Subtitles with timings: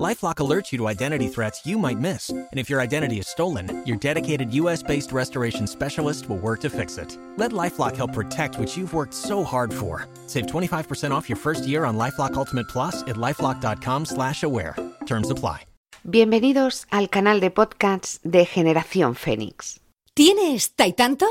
[0.00, 3.82] LifeLock alerts you to identity threats you might miss, and if your identity is stolen,
[3.84, 7.18] your dedicated U.S.-based restoration specialist will work to fix it.
[7.36, 10.08] Let LifeLock help protect what you've worked so hard for.
[10.26, 14.76] Save 25% off your first year on LifeLock Ultimate Plus at lifeLock.com/aware.
[15.06, 15.66] Terms apply.
[16.04, 19.80] Bienvenidos al canal de podcasts de Generación Fénix.
[20.14, 21.28] ¿Tienes taitantos?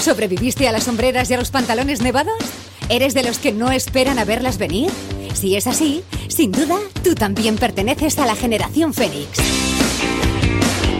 [0.00, 2.38] ¿Sobreviviste a las sombreras y a los pantalones nevados?
[2.90, 4.90] ¿Eres de los que no esperan a verlas venir?
[5.34, 9.38] Si es así, sin duda, tú también perteneces a la generación Fénix.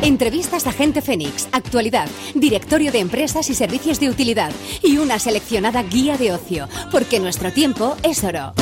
[0.02, 5.82] Entrevistas a Gente Fénix, actualidad, directorio de empresas y servicios de utilidad y una seleccionada
[5.82, 8.54] guía de ocio, porque nuestro tiempo es oro.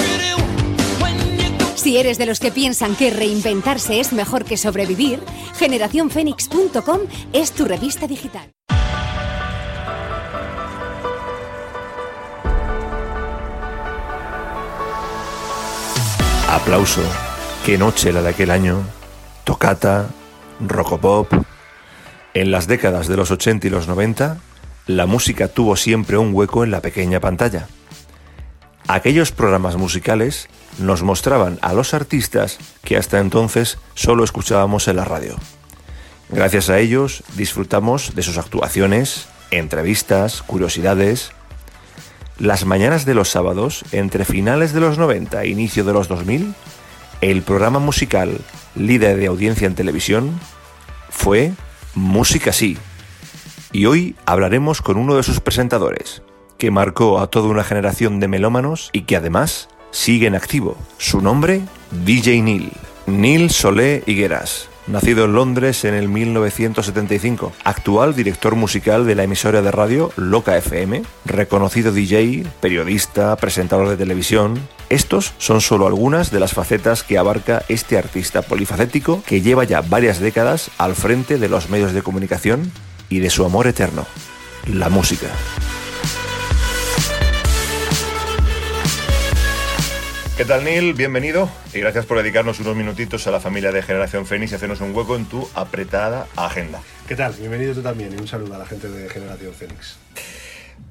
[1.75, 5.21] Si eres de los que piensan que reinventarse es mejor que sobrevivir,
[5.57, 7.01] generacionfénix.com
[7.33, 8.51] es tu revista digital.
[16.57, 17.03] Aplauso.
[17.67, 18.83] Qué noche la de aquel año.
[19.45, 20.07] Tocata,
[20.59, 21.31] rocopop.
[22.33, 24.39] En las décadas de los 80 y los 90,
[24.87, 27.67] la música tuvo siempre un hueco en la pequeña pantalla.
[28.89, 30.49] Aquellos programas musicales
[30.79, 35.37] nos mostraban a los artistas que hasta entonces solo escuchábamos en la radio.
[36.31, 41.33] Gracias a ellos disfrutamos de sus actuaciones, entrevistas, curiosidades.
[42.39, 46.55] Las mañanas de los sábados, entre finales de los 90 e inicio de los 2000,
[47.23, 48.39] el programa musical
[48.75, 50.39] líder de audiencia en televisión
[51.09, 51.53] fue
[51.95, 52.77] Música Sí.
[53.73, 56.23] Y hoy hablaremos con uno de sus presentadores,
[56.59, 60.77] que marcó a toda una generación de melómanos y que además sigue en activo.
[60.99, 61.63] Su nombre,
[62.05, 62.71] DJ Neil.
[63.07, 64.69] Neil Solé Higueras.
[64.87, 70.57] Nacido en Londres en el 1975, actual director musical de la emisora de radio Loca
[70.57, 74.61] FM, reconocido DJ, periodista, presentador de televisión.
[74.89, 79.81] Estos son solo algunas de las facetas que abarca este artista polifacético que lleva ya
[79.81, 82.71] varias décadas al frente de los medios de comunicación
[83.09, 84.07] y de su amor eterno,
[84.73, 85.27] la música.
[90.37, 90.93] ¿Qué tal Neil?
[90.93, 94.83] Bienvenido y gracias por dedicarnos unos minutitos a la familia de Generación Fénix y hacernos
[94.83, 96.83] un hueco en tu apretada agenda.
[97.09, 97.33] ¿Qué tal?
[97.33, 99.97] Bienvenido tú también y un saludo a la gente de Generación Fénix.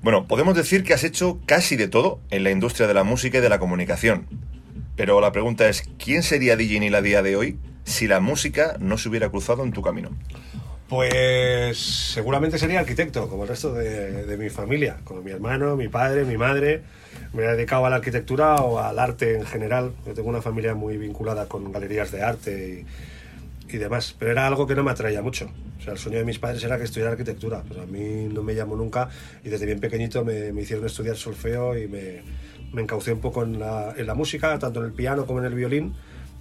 [0.02, 3.38] Bueno, podemos decir que has hecho casi de todo en la industria de la música
[3.38, 4.26] y de la comunicación.
[4.96, 8.78] Pero la pregunta es, ¿quién sería DJ Neil a día de hoy si la música
[8.80, 10.10] no se hubiera cruzado en tu camino?
[10.88, 16.26] Pues seguramente sería arquitecto, como el resto de, mi familia, con mi hermano, mi padre,
[16.26, 16.84] mi madre
[17.34, 19.94] me he dedicado a la arquitectura o al arte en general.
[20.06, 22.86] Yo tengo una familia muy vinculada con galerías de arte
[23.68, 25.50] y, demás, pero era algo que no me atraía mucho.
[25.80, 28.44] O sea, el sueño de mis padres era que estudiara arquitectura, pero a mí no
[28.44, 29.10] me llamó nunca
[29.44, 32.22] y desde bien pequeñito me, me hicieron estudiar solfeo y me,
[32.74, 35.46] me encaucé un poco en la, en la, música, tanto en el piano como en
[35.46, 35.96] el violín.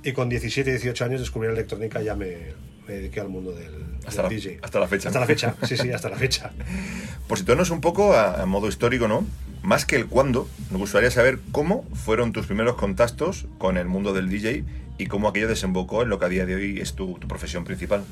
[0.05, 2.53] Y con 17, 18 años descubrí la electrónica y ya me,
[2.87, 3.73] me dediqué al mundo del,
[4.07, 4.59] hasta del la, DJ.
[4.63, 5.09] Hasta la fecha.
[5.09, 6.51] Hasta la fecha, sí, sí, hasta la fecha.
[7.29, 9.27] Por situarnos un poco a, a modo histórico, ¿no?
[9.63, 14.13] Más que el cuándo, nos gustaría saber cómo fueron tus primeros contactos con el mundo
[14.13, 14.65] del DJ
[14.99, 17.65] y cómo aquello desembocó en lo que a día de hoy es tu, tu profesión
[17.65, 18.05] principal.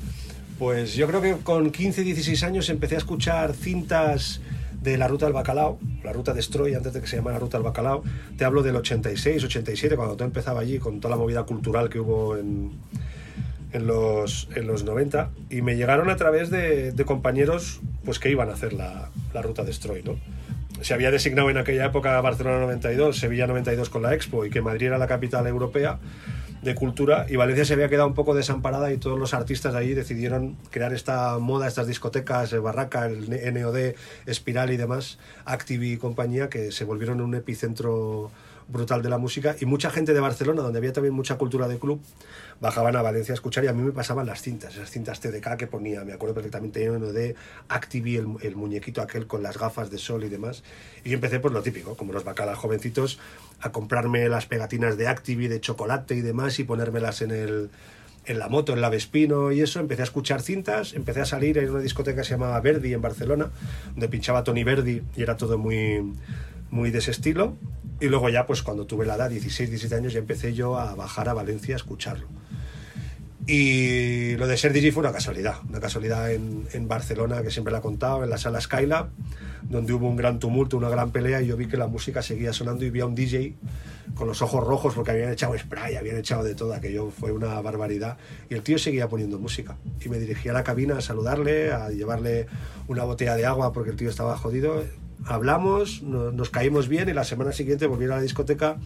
[0.57, 4.41] Pues yo creo que con 15, 16 años empecé a escuchar cintas
[4.81, 7.63] de la ruta del bacalao, la ruta Destroy, antes de que se llamara ruta del
[7.63, 8.03] bacalao.
[8.37, 11.99] Te hablo del 86, 87, cuando todo empezaba allí, con toda la movida cultural que
[11.99, 12.71] hubo en,
[13.73, 15.29] en, los, en los 90.
[15.49, 19.41] Y me llegaron a través de, de compañeros pues, que iban a hacer la, la
[19.41, 20.15] ruta Destroy, ¿no?
[20.81, 24.61] se había designado en aquella época Barcelona 92, Sevilla 92 con la Expo y que
[24.61, 25.99] Madrid era la capital europea
[26.61, 29.79] de cultura y Valencia se había quedado un poco desamparada y todos los artistas de
[29.79, 33.95] ahí decidieron crear esta moda, estas discotecas, Barraca, el NOD,
[34.25, 38.31] Espiral y demás, Active y compañía, que se volvieron un epicentro
[38.67, 41.79] brutal de la música y mucha gente de Barcelona, donde había también mucha cultura de
[41.79, 42.01] club,
[42.63, 45.57] bajaban a Valencia a escuchar y a mí me pasaban las cintas, esas cintas TDK
[45.57, 47.35] que ponía, me acuerdo perfectamente de
[47.67, 50.63] Activi, el, muñequito aquel con las gafas de sol y demás.
[51.03, 53.19] Y empecé por lo típico, como los bacalas jovencitos,
[53.59, 57.69] a comprarme las pegatinas de Activi, de chocolate y demás y ponérmelas en el
[58.25, 61.57] en la moto, en la Vespino y eso, empecé a escuchar cintas, empecé a salir
[61.57, 63.51] en una discoteca que se llamaba Verdi en Barcelona,
[63.91, 66.13] donde pinchaba Tony Verdi y era todo muy,
[66.73, 67.55] muy de ese estilo.
[68.01, 70.95] Y luego ya, pues cuando tuve la edad, 16, 17 años, ya empecé yo a
[70.95, 72.27] bajar a Valencia a escucharlo.
[73.45, 77.71] Y lo de ser DJ fue una casualidad, una casualidad en, en Barcelona, que siempre
[77.71, 79.09] la he contado, en la sala Skylab,
[79.69, 82.53] donde hubo un gran tumulto, una gran pelea, y yo vi que la música seguía
[82.53, 83.55] sonando y vi a un DJ
[84.15, 87.59] con los ojos rojos porque habían echado spray, habían echado de todo, aquello fue una
[87.61, 88.17] barbaridad.
[88.49, 89.77] Y el tío seguía poniendo música.
[90.03, 92.47] Y me dirigí a la cabina a saludarle, a llevarle
[92.87, 94.83] una botella de agua porque el tío estaba jodido
[95.25, 98.77] hablamos, no- nos caímos bien y la semana siguiente volví a la discoteca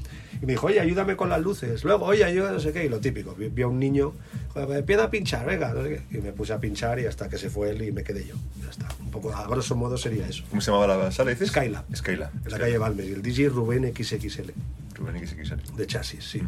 [0.41, 1.83] y me dijo, oye, ayúdame con las luces.
[1.83, 3.33] Luego, oye, ayúdame, no sé qué, y lo típico.
[3.35, 4.13] Vi, vi a un niño,
[4.53, 6.17] "Joder, empieza a pinchar, venga, no sé qué.
[6.17, 8.35] Y me puse a pinchar y hasta que se fue él y me quedé yo.
[8.63, 8.87] Ya está.
[8.99, 10.43] Un poco, a grosso modo sería eso.
[10.49, 11.49] ¿Cómo se llamaba la sala, dices?
[11.49, 11.85] Skylab.
[11.95, 12.31] Skylab.
[12.45, 13.05] En la calle Balmer.
[13.05, 14.51] Y el DJ Rubén XXL,
[14.95, 15.75] Rubén XXL.
[15.75, 16.41] de chasis, sí.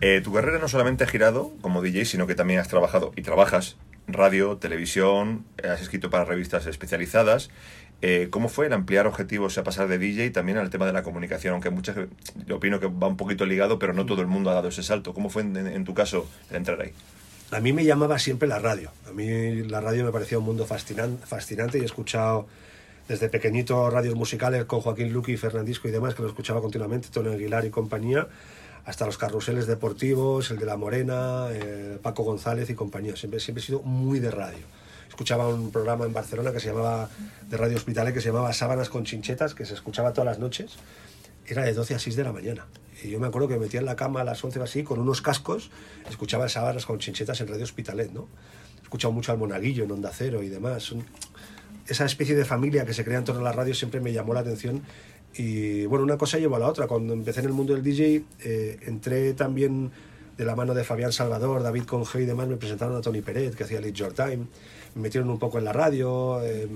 [0.00, 3.22] Eh, tu carrera no solamente ha girado como DJ, sino que también has trabajado y
[3.22, 3.76] trabajas
[4.06, 7.48] radio, televisión, eh, has escrito para revistas especializadas.
[8.06, 11.02] Eh, ¿Cómo fue el ampliar objetivos a pasar de DJ también al tema de la
[11.02, 11.54] comunicación?
[11.54, 11.96] Aunque muchas,
[12.46, 14.82] yo opino que va un poquito ligado, pero no todo el mundo ha dado ese
[14.82, 15.14] salto.
[15.14, 16.92] ¿Cómo fue en, en tu caso el entrar ahí?
[17.50, 18.90] A mí me llamaba siempre la radio.
[19.08, 22.46] A mí la radio me parecía un mundo fascinan- fascinante y he escuchado
[23.08, 27.32] desde pequeñito radios musicales con Joaquín Luqui, Fernandisco y demás, que lo escuchaba continuamente, Tony
[27.32, 28.28] Aguilar y compañía,
[28.84, 33.16] hasta los carruseles deportivos, el de La Morena, eh, Paco González y compañía.
[33.16, 34.66] Siempre, siempre he sido muy de radio.
[35.08, 37.08] Escuchaba un programa en Barcelona que se llamaba,
[37.48, 40.72] de Radio Hospitalet, que se llamaba Sábanas con Chinchetas, que se escuchaba todas las noches.
[41.46, 42.66] Era de 12 a 6 de la mañana.
[43.02, 44.82] Y yo me acuerdo que me metía en la cama a las 11 o así,
[44.82, 45.70] con unos cascos,
[46.08, 48.28] escuchaba Sábanas con Chinchetas en Radio Hospitalet, ¿no?
[48.80, 50.82] He escuchado mucho al Monaguillo en Onda Cero y demás.
[50.84, 51.04] Son-
[51.86, 54.32] esa especie de familia que se crea en torno a la radio siempre me llamó
[54.32, 54.82] la atención
[55.36, 56.86] y bueno, una cosa llevó a la otra.
[56.86, 59.90] Cuando empecé en el mundo del DJ, eh, entré también
[60.38, 63.54] de la mano de Fabián Salvador, David Conge y demás, me presentaron a Tony Peret,
[63.54, 64.46] que hacía Lead Your Time,
[64.94, 66.42] me metieron un poco en la radio.
[66.42, 66.68] eh,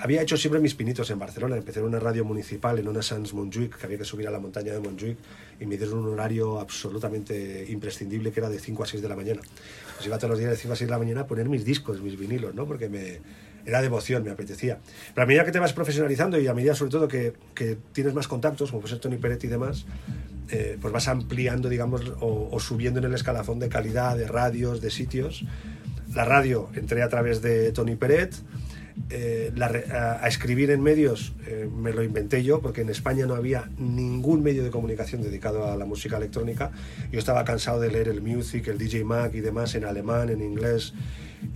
[0.00, 3.34] había hecho siempre mis pinitos en Barcelona, empecé en una radio municipal, en una Sans
[3.34, 5.18] Montjuic, que había que subir a la montaña de Montjuic,
[5.58, 9.16] y me dieron un horario absolutamente imprescindible, que era de 5 a 6 de la
[9.16, 9.40] mañana.
[9.96, 11.64] Pues iba todos los días de 5 a 6 de la mañana a poner mis
[11.64, 12.64] discos, mis vinilos, ¿no?
[12.64, 13.20] Porque me,
[13.66, 14.78] era devoción, me apetecía.
[15.14, 18.14] Pero a medida que te vas profesionalizando y a medida sobre todo que, que tienes
[18.14, 19.84] más contactos, como puede ser Tony Peret y demás,
[20.50, 24.90] eh, pues vas ampliando, digamos, o subiendo en el escalafón de calidad, de radios, de
[24.90, 25.44] sitios.
[26.14, 28.34] La radio entré a través de Tony Peret.
[29.10, 29.52] eh,
[29.92, 34.42] a, escribir en medios eh, me lo inventé yo porque en España no había ningún
[34.42, 36.72] medio de comunicación dedicado a la música electrónica.
[37.12, 40.42] Yo estaba cansado de leer el Music, el DJ Mag y demás en alemán, en
[40.42, 40.94] inglés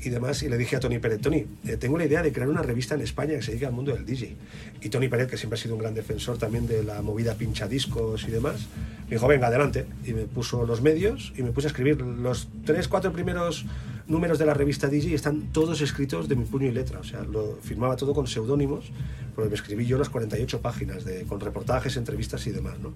[0.04, 2.48] y demás y le dije a Tony Peret, Tony, eh, tengo la idea de crear
[2.48, 4.36] una revista en España que se dedique al mundo del DJ.
[4.80, 8.24] Y Tony Peret, que siempre ha sido un gran defensor también de la movida pinchadiscos
[8.28, 8.68] y demás,
[9.08, 9.86] me dijo, venga, adelante.
[10.04, 13.66] Y me puso los medios y me puse a escribir los tres, cuatro primeros
[14.06, 17.00] números de la revista DJ están todos escritos de mi puño y letra.
[17.00, 18.90] O sea, lo firmaba todo con seudónimos,
[19.34, 22.94] porque me escribí yo las 48 páginas de, con reportajes, entrevistas y demás, ¿no?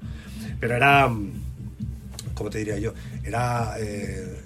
[0.61, 1.11] Pero era,
[2.35, 2.95] ¿cómo te diría yo?
[3.25, 3.77] Era...
[3.79, 4.43] eh,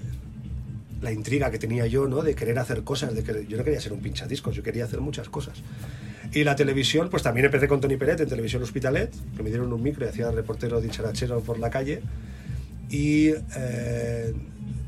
[1.03, 2.23] la intriga que tenía yo, ¿no?
[2.23, 5.01] De querer hacer cosas, de que yo no quería ser un pinchadiscos, yo quería hacer
[5.01, 5.63] muchas cosas.
[6.33, 9.73] Y la televisión, pues también empecé con Tony Peret en Televisión Hospitalet, que me dieron
[9.73, 12.03] un micro y hacía reportero dicharachero por la calle.
[12.91, 14.35] Y eh,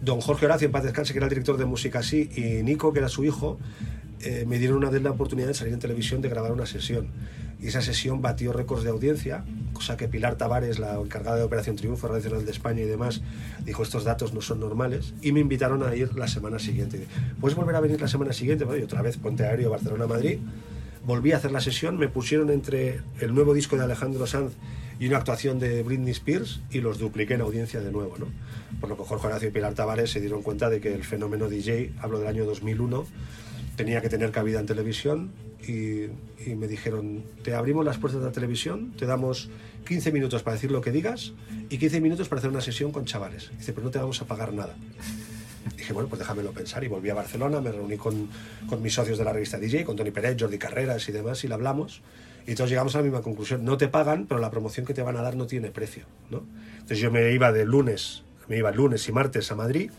[0.03, 2.93] don Jorge Horacio, en paz descanse, que era el director de Música Así, y Nico,
[2.93, 3.59] que era su hijo,
[4.21, 7.09] eh, me dieron una vez la oportunidad de salir en televisión de grabar una sesión.
[7.61, 11.77] Y esa sesión batió récords de audiencia, cosa que Pilar Tavares, la encargada de Operación
[11.77, 13.23] Triunfo, Radio Nacional de España y demás,
[13.65, 15.15] dijo estos datos no son normales.
[15.23, 17.07] Y me invitaron a ir la semana siguiente.
[17.41, 18.67] ¿Puedes volver a venir la semana siguiente?
[18.79, 20.39] Y otra vez Puente Aéreo, Barcelona-Madrid.
[21.05, 24.55] Volví a hacer la sesión, me pusieron entre el nuevo disco de Alejandro Sanz
[25.01, 28.17] y una actuación de Britney Spears y los dupliqué en audiencia de nuevo.
[28.19, 28.27] ¿no?
[28.81, 31.49] Por lo que Jorge Horacio y Pilar Tavares se dieron cuenta de que el fenómeno
[31.49, 33.05] DJ, hablo del año 2001,
[33.75, 35.33] tenía que tener cabida en televisión
[35.67, 36.05] y,
[36.47, 39.51] y me dijeron, te abrimos las puertas de la televisión, te damos
[39.87, 41.33] 15 minutos para decir lo que digas
[41.69, 43.51] y 15 minutos para hacer una sesión con chavales.
[43.59, 44.77] Dice, pero no te vamos a pagar nada.
[45.77, 46.85] Dije, bueno, pues déjamelo pensar.
[46.85, 48.29] Y volví a Barcelona, me reuní con,
[48.69, 51.49] con mis socios de la revista DJ, con Tony Pérez, Jordi Carreras y demás, y
[51.49, 52.03] lo hablamos.
[52.47, 53.65] Y todos llegamos a la misma conclusión.
[53.65, 56.05] No te pagan, pero la promoción que te van a dar no tiene precio.
[56.31, 56.43] ¿no?
[56.75, 59.91] Entonces yo me iba de lunes, me iba lunes y martes a Madrid,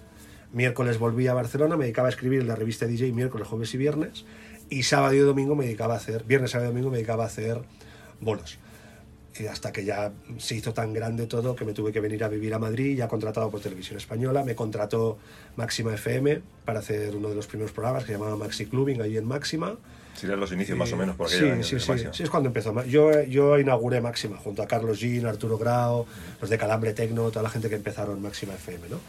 [0.51, 3.77] miércoles volví a Barcelona, me dedicaba a escribir en la revista DJ miércoles, jueves y
[3.77, 4.25] viernes,
[4.69, 7.27] y sábado y domingo me dedicaba a hacer, viernes, sábado y domingo me dedicaba a
[7.27, 7.61] hacer
[8.19, 8.59] bolos.
[9.39, 12.27] Y hasta que ya se hizo tan grande todo que me tuve que venir a
[12.27, 15.17] vivir a Madrid, ya contratado por Televisión Española, me contrató
[15.55, 19.25] Máxima FM para hacer uno de los primeros programas que llamaba Maxi Clubbing ahí en
[19.25, 19.75] Máxima.
[20.15, 22.83] Serían los inicios más o menos por sí, años sí, sí, sí, es cuando empezó.
[22.85, 26.05] Yo, yo inauguré Máxima junto a Carlos Jean, Arturo Grau,
[26.39, 28.99] los de Calambre Tecno, toda la gente que empezaron Máxima FM, ¿no?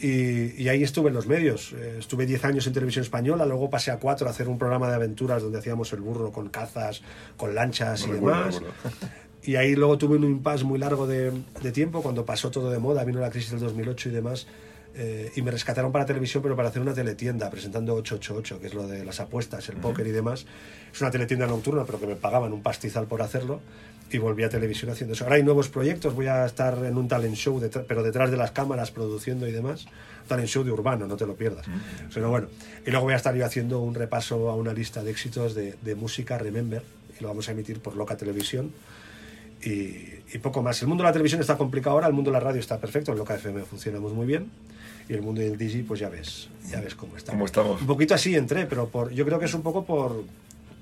[0.00, 1.72] Y, y ahí estuve en los medios.
[1.72, 4.88] Eh, estuve 10 años en televisión española, luego pasé a 4 a hacer un programa
[4.88, 7.02] de aventuras donde hacíamos el burro con cazas,
[7.36, 8.54] con lanchas y Lo recuerdo, demás.
[8.56, 8.74] recuerdo.
[9.44, 11.30] Y ahí luego tuve un impasse muy largo de,
[11.62, 14.46] de tiempo, cuando pasó todo de moda, vino la crisis del 2008 y demás.
[14.96, 18.74] eh, y me rescataron para televisión, pero para hacer una teletienda, presentando 888, que es
[18.74, 20.46] lo de las apuestas, el póker y demás.
[20.92, 23.60] Es una teletienda nocturna, pero que me pagaban un pastizal por hacerlo.
[24.12, 25.24] Y volví a televisión haciendo eso.
[25.24, 28.52] Ahora hay nuevos proyectos, voy a estar en un talent show, pero detrás de las
[28.52, 29.86] cámaras, produciendo y demás.
[30.28, 31.66] Talent show de urbano, no te lo pierdas.
[32.14, 32.46] Pero bueno,
[32.86, 35.74] y luego voy a estar yo haciendo un repaso a una lista de éxitos de,
[35.82, 36.82] de música, Remember,
[37.18, 38.70] y lo vamos a emitir por Loca Televisión.
[39.64, 40.80] Y, y, poco más.
[40.82, 43.12] El mundo de la televisión está complicado ahora, el mundo de la radio está perfecto,
[43.12, 44.50] el Loca FM funcionamos muy bien
[45.08, 47.32] y el mundo del DJ, pues ya ves, ya ves cómo está.
[47.32, 47.80] ¿Cómo estamos?
[47.80, 50.24] Un poquito así entré, pero por, yo creo que es un poco por,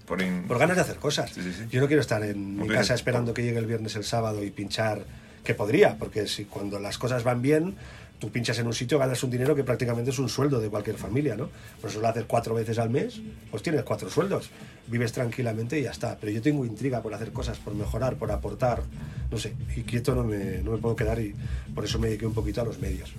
[0.06, 0.44] por, in...
[0.44, 1.30] por ganas de hacer cosas.
[1.32, 1.64] Sí, sí, sí.
[1.70, 4.50] Yo no quiero estar en mi casa esperando que llegue el viernes, el sábado y
[4.50, 5.04] pinchar,
[5.44, 7.74] que podría, porque si cuando las cosas van bien,
[8.22, 10.96] tú pinchas en un sitio, ganas un dinero que prácticamente es un sueldo de cualquier
[10.96, 11.48] familia, ¿no?
[11.80, 14.48] Por eso lo haces cuatro veces al mes, pues tienes cuatro sueldos,
[14.86, 16.16] vives tranquilamente y ya está.
[16.20, 18.84] Pero yo tengo intriga por hacer cosas, por mejorar, por aportar,
[19.28, 21.34] no sé, y quieto no me, no me puedo quedar y
[21.74, 23.12] por eso me dediqué un poquito a los medios.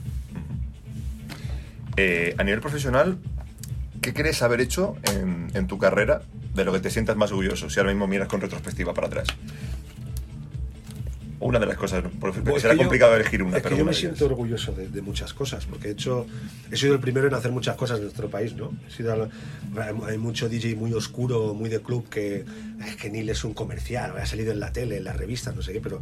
[1.98, 3.18] Eh, a nivel profesional,
[4.02, 6.22] ¿qué crees haber hecho en, en tu carrera
[6.56, 7.70] de lo que te sientas más orgulloso?
[7.70, 9.28] Si ahora mismo miras con retrospectiva para atrás.
[11.44, 13.78] Una de las cosas, porque Pues será que yo- complicado elegir una, Es que pero
[13.78, 16.26] yo una me siento orgulloso de, de muchas cosas, porque he hecho,
[16.72, 18.72] he sido el primero en hacer muchas cosas en nuestro país, ¿no?
[18.88, 19.30] He sido
[20.08, 22.46] hay, mucho DJ muy oscuro, muy de club, que
[22.88, 25.62] es que Neil es un comercial, ha salido en la tele, en las revistas, no
[25.62, 26.02] sé qué, pero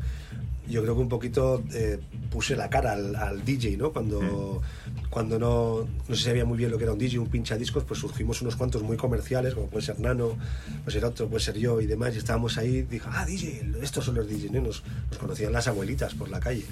[0.67, 3.91] yo creo que un poquito eh, puse la cara al, al DJ, ¿no?
[3.91, 4.62] Cuando,
[5.10, 7.83] cuando no, no se sabía muy bien lo que era un DJ, un pincha discos,
[7.83, 10.38] pues surgimos unos cuantos muy comerciales, como puede ser Nano,
[10.86, 14.05] puede ser otro, puede ser yo y demás, y estábamos ahí, dijo, ah, DJ, estos
[14.05, 14.62] son los DJs, ¿no?
[14.62, 14.83] Nos,
[15.27, 16.66] nos conocían las abuelitas por la calle.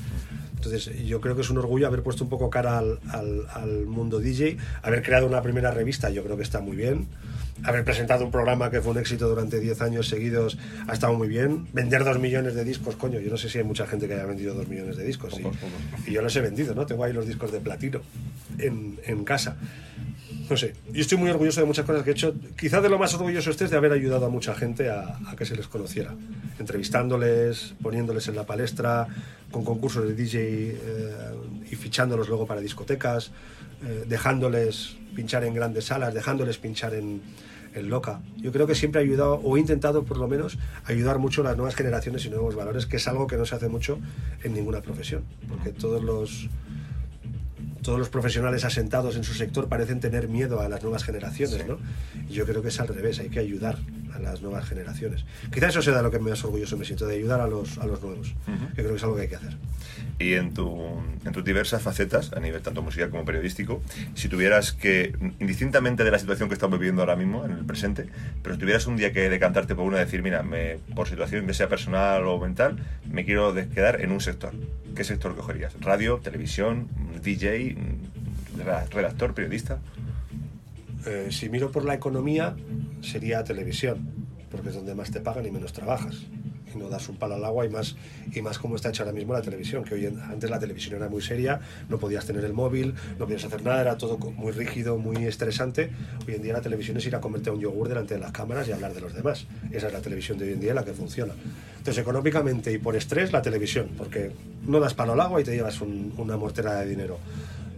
[0.56, 3.86] Entonces, yo creo que es un orgullo haber puesto un poco cara al, al- al
[3.86, 7.08] mundo DJ, haber creado una primera revista, yo creo que está muy bien.
[7.64, 11.28] Haber presentado un programa que fue un éxito durante 10 años seguidos ha estado muy
[11.30, 11.68] bien.
[11.74, 14.26] Vender dos millones de discos, coño, yo no sé si hay mucha gente que haya
[14.26, 15.40] vendido dos millones de discos.
[15.40, 16.08] y- Pocos, pocos.
[16.08, 16.86] Y, yo los he vendido, ¿no?
[16.86, 18.02] Tengo ahí los discos de platino
[18.58, 19.56] en, en casa.
[20.50, 22.34] No sé, yo estoy muy orgulloso de muchas cosas que he hecho.
[22.58, 25.56] Quizás de lo más orgulloso estés de haber ayudado a mucha gente a, que se
[25.56, 26.16] les conociera.
[26.58, 29.08] Entrevistándoles, poniéndoles en la palestra,
[29.52, 30.78] con concursos de DJ eh,
[31.70, 33.32] y fichándolos luego para discotecas,
[33.84, 37.22] eh, dejándoles pinchar en grandes salas, dejándoles pinchar en,
[37.76, 38.22] en loca.
[38.38, 41.44] Yo creo que siempre he ayudado, o he intentado por lo menos, ayudar mucho a
[41.44, 44.00] las nuevas generaciones y nuevos valores, que es algo que no se hace mucho
[44.44, 45.24] en ninguna profesión.
[45.48, 46.50] Porque todos los
[47.82, 51.64] todos los profesionales asentados en su sector parecen tener miedo a las nuevas generaciones, Sí.
[51.68, 51.78] ¿no?
[52.30, 53.78] Y yo creo que es al revés, hay que ayudar
[54.20, 55.26] a las nuevas generaciones.
[55.52, 57.86] Quizás eso sea de lo que más orgulloso me siento, de ayudar a los, a
[57.88, 58.68] los nuevos, Ujú.
[58.70, 59.58] que creo que es algo que hay que hacer.
[60.20, 60.78] Y en, tu,
[61.26, 63.82] en tus diversas facetas, a nivel tanto musical como periodístico,
[64.16, 68.08] si tuvieras que, indistintamente de la situación que estamos viviendo ahora mismo, en el presente,
[68.44, 71.54] pero si tuvieras un día que decantarte por una, decir, mira, me, por situación, ya
[71.54, 72.78] sea personal o mental,
[73.10, 74.54] me quiero quedar en un sector.
[74.96, 75.74] ¿Qué sector cogerías?
[75.80, 76.88] ¿Radio, televisión,
[77.24, 77.78] DJ,
[78.66, 79.80] ra- redactor, periodista?
[81.06, 82.56] Eh, si miro por la economía,
[83.02, 84.10] sería televisión,
[84.52, 86.16] porque es donde más te pagan y menos trabajas.
[86.74, 87.96] Y no das un palo al agua y más,
[88.32, 90.96] y más como está hecha ahora mismo la televisión, que hoy en- antes la televisión
[90.98, 94.52] era muy seria, no podías tener el móvil, no podías hacer nada, era todo muy
[94.52, 95.90] rígido, muy estresante.
[96.28, 98.68] Hoy en día la televisión es ir a comerte un yogur delante de las cámaras
[98.68, 99.48] y hablar de los demás.
[99.72, 101.34] Esa es la televisión de hoy en día la que funciona.
[101.80, 104.32] Entonces, económicamente y por estrés, la televisión, porque
[104.68, 107.18] no das palo al agua y te llevas un- una mortera de dinero.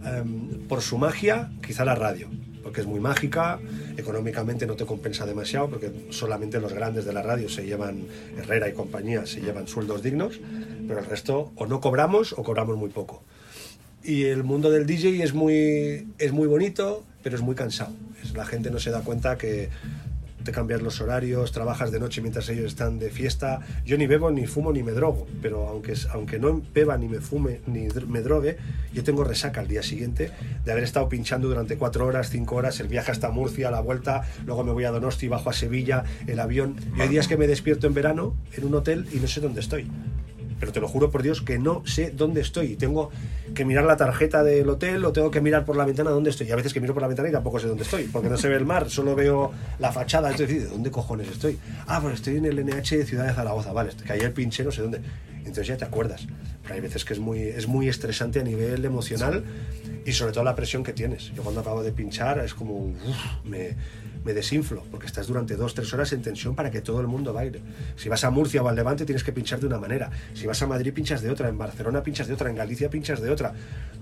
[0.04, 2.28] Em, por su magia, quizá la radio,
[2.62, 3.58] porque es muy mágica,
[3.96, 8.06] económicamente no te compensa demasiado, porque solamente los grandes de la radio se llevan,
[8.38, 10.40] Herrera y compañía, se llevan sueldos dignos,
[10.86, 13.22] pero el resto o no cobramos o cobramos muy poco.
[14.04, 17.92] Y el mundo del DJ es muy, es muy bonito, pero es muy cansado.
[18.34, 19.68] La gente no se da cuenta que
[20.42, 23.60] te cambias los horarios, trabajas de noche mientras ellos están de fiesta.
[23.84, 27.20] Yo ni bebo, ni fumo, ni me drogo, pero aunque, aunque no beba, ni me
[27.20, 28.56] fume, ni me drogue,
[28.92, 30.30] yo tengo resaca al día siguiente
[30.64, 34.22] de haber estado pinchando durante cuatro horas, cinco horas, el viaje hasta Murcia, la vuelta,
[34.46, 36.76] luego me voy a Donosti, bajo a Sevilla, el avión.
[36.96, 39.60] Y hay días que me despierto en verano en un hotel y no sé dónde
[39.60, 39.86] estoy
[40.62, 42.74] pero te lo juro por Dios que no sé dónde estoy.
[42.74, 43.10] Y Tengo
[43.52, 46.46] que mirar la tarjeta del hotel o tengo que mirar por la ventana dónde estoy.
[46.46, 48.36] Y a veces que miro por la ventana y tampoco sé dónde estoy, porque no
[48.36, 49.50] se ve el mar, solo veo
[49.80, 50.30] la fachada.
[50.30, 51.58] Es decir, ¿de dónde cojones estoy?
[51.88, 54.70] Ah, pues estoy en el NH de Ciudad de Zaragoza, vale, que ayer pinché no
[54.70, 55.00] sé dónde.
[55.38, 56.28] Entonces ya te acuerdas.
[56.62, 59.42] Pero hay veces que es muy, es muy estresante a nivel emocional
[60.06, 61.32] y sobre todo la presión que tienes.
[61.34, 63.74] Yo cuando acabo de pinchar es como, uf, me,
[64.24, 67.32] me desinflo, porque estás durante dos, tres horas en tensión para que todo el mundo
[67.32, 67.60] baile.
[67.96, 70.62] Si vas a Murcia o al Levante tienes que pinchar de una manera, si vas
[70.62, 73.52] a Madrid pinchas de otra, en Barcelona pinchas de otra, en Galicia pinchas de otra.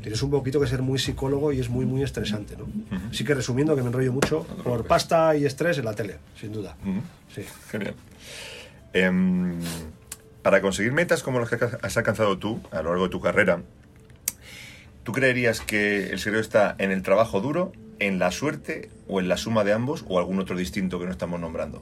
[0.02, 2.56] Tienes un poquito que ser muy psicólogo y es muy, muy estresante.
[2.56, 2.66] ¿no?
[3.10, 6.52] Así que resumiendo, que me enrollo mucho, por pasta y estrés en la tele, sin
[6.52, 6.76] duda.
[7.34, 7.44] Sí.
[7.70, 7.94] Genial.
[8.92, 9.58] Em,
[10.42, 13.62] para conseguir metas como las que has alcanzado tú a lo largo de tu carrera,
[15.02, 19.28] ¿Tú creerías que el secreto está en el trabajo duro, en la suerte o en
[19.28, 21.80] la suma de ambos o algún otro distinto que no estamos nombrando?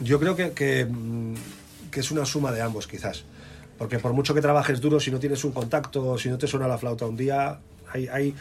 [0.00, 1.34] Yo creo que, mm,
[1.90, 3.24] que es una suma de ambos, quizás.
[3.78, 6.68] Porque por mucho que trabajes duro, si no tienes un contacto, si no te suena
[6.68, 8.34] la flauta un día, hay, hay,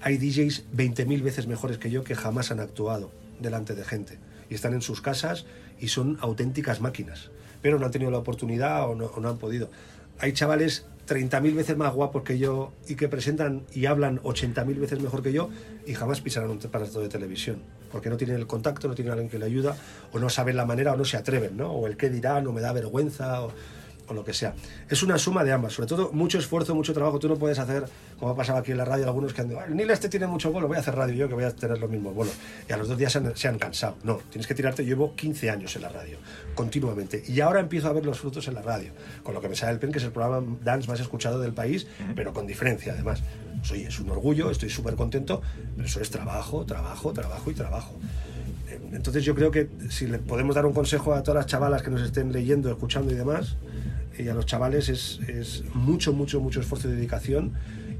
[0.00, 4.18] hay DJs 20.000 veces mejores que yo que jamás han actuado delante de gente.
[4.48, 5.44] Y están en sus casas
[5.80, 7.30] y son auténticas máquinas.
[7.60, 9.70] Pero no han tenido la oportunidad o no han podido.
[10.18, 15.00] Hay chavales 30.000 veces más guapos que yo y que presentan y hablan 80.000 veces
[15.00, 15.50] mejor que yo
[15.86, 17.62] y jamás pisarán un aparato de televisión.
[17.90, 19.76] Porque no tienen el contacto, no tienen alguien que le ayuda,
[20.12, 21.70] o no saben la manera, o no se atreven, ¿no?
[21.72, 23.42] O el qué dirán, o me da vergüenza,
[24.12, 24.54] o lo que sea.
[24.88, 27.18] Es una suma de ambas, sobre todo mucho esfuerzo, mucho trabajo.
[27.18, 27.84] Tú no puedes hacer,
[28.18, 30.26] como ha pasado aquí en la radio, algunos que han dicho, "Ay, Neil este tiene
[30.26, 32.34] mucho bolo, voy a hacer radio yo que voy a tener los mismos bolos.
[32.68, 33.96] Y a los dos días se han, se han cansado.
[34.04, 34.84] No, tienes que tirarte.
[34.84, 36.18] Yo llevo 15 años en la radio,
[36.54, 37.22] continuamente.
[37.26, 38.92] Y ahora empiezo a ver los frutos en la radio,
[39.22, 41.52] con lo que me sale el pen, que es el programa dance más escuchado del
[41.52, 43.22] país, pero con diferencia además.
[43.62, 45.40] Soy, es un orgullo, estoy súper contento,
[45.76, 47.94] pero eso es trabajo, trabajo, trabajo y trabajo.
[48.92, 51.90] Entonces yo creo que si le podemos dar un consejo a todas las chavalas que
[51.90, 53.56] nos estén leyendo, escuchando y demás,
[54.18, 57.52] y a los chavales es, es mucho, mucho, mucho esfuerzo y dedicación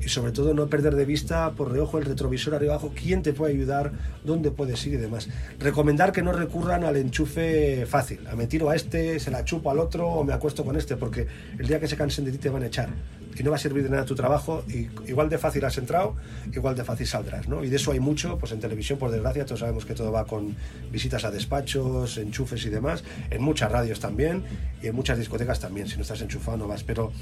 [0.04, 3.32] y sobre todo no perder de vista por reojo el retrovisor arriba abajo, quién te
[3.32, 3.92] puede ayudar,
[4.24, 5.28] dónde puedes ir y demás.
[5.58, 9.70] Recomendar que no recurran al enchufe fácil, a me tiro a este, se la chupo
[9.70, 11.26] al otro o me acuesto con este, porque
[11.58, 12.88] el día que se cansen de ti te van a echar
[13.36, 16.16] y no va a servir de nada tu trabajo y igual de fácil has entrado,
[16.52, 17.64] igual de fácil saldrás, ¿no?
[17.64, 20.24] Y de eso hay mucho, pues en televisión, por desgracia, todos sabemos que todo va
[20.24, 20.54] con
[20.90, 24.42] visitas a despachos, enchufes y demás, en muchas radios también
[24.82, 27.12] y en muchas discotecas también, si no estás enchufado no vas, pero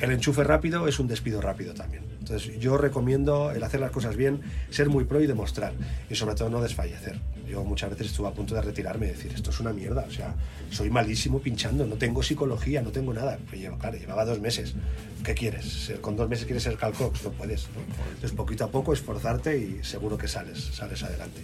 [0.00, 2.04] el enchufe rápido es un despido rápido también.
[2.18, 4.40] Entonces yo recomiendo el hacer las cosas bien,
[4.70, 5.72] ser muy pro y demostrar,
[6.10, 7.18] y sobre todo no desfallecer.
[7.48, 10.10] Yo muchas veces estuve a punto de retirarme y decir, esto es una mierda, o
[10.10, 10.34] sea,
[10.70, 13.38] soy malísimo pinchando, no tengo psicología, no tengo nada.
[13.48, 14.74] Pues yo, claro, llevaba dos meses.
[15.22, 15.53] ¿Qué quieres?
[15.62, 17.24] Ser- ¿Con dos meses quieres ser Cal Cox?
[17.24, 17.68] No puedes.
[17.74, 17.80] ¿no?
[18.08, 21.40] Entonces poquito a poco esforzarte y seguro que sales, sales adelante.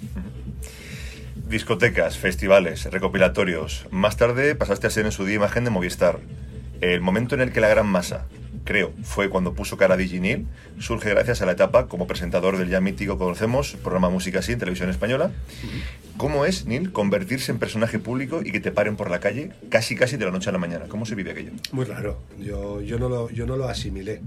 [1.49, 3.87] Discotecas, festivales, recopilatorios.
[3.91, 6.21] Más tarde pasaste a ser en su día imagen de Movistar.
[6.81, 8.27] El momento en el que la gran masa,
[8.65, 9.99] creo, fue cuando puso cara a
[10.79, 14.59] surge gracias a la etapa como presentador del ya mítico Conocemos, programa Música Así en
[14.59, 15.31] televisión española.
[16.17, 19.97] ¿Cómo es, Neil, convertirse en personaje público y que te paren por la calle casi
[19.97, 20.85] casi de la noche a la mañana?
[20.89, 21.53] ¿Cómo se vive aquello?
[21.73, 22.19] Muy raro.
[22.39, 24.21] Yo, yo, no lo, yo no lo asimilé.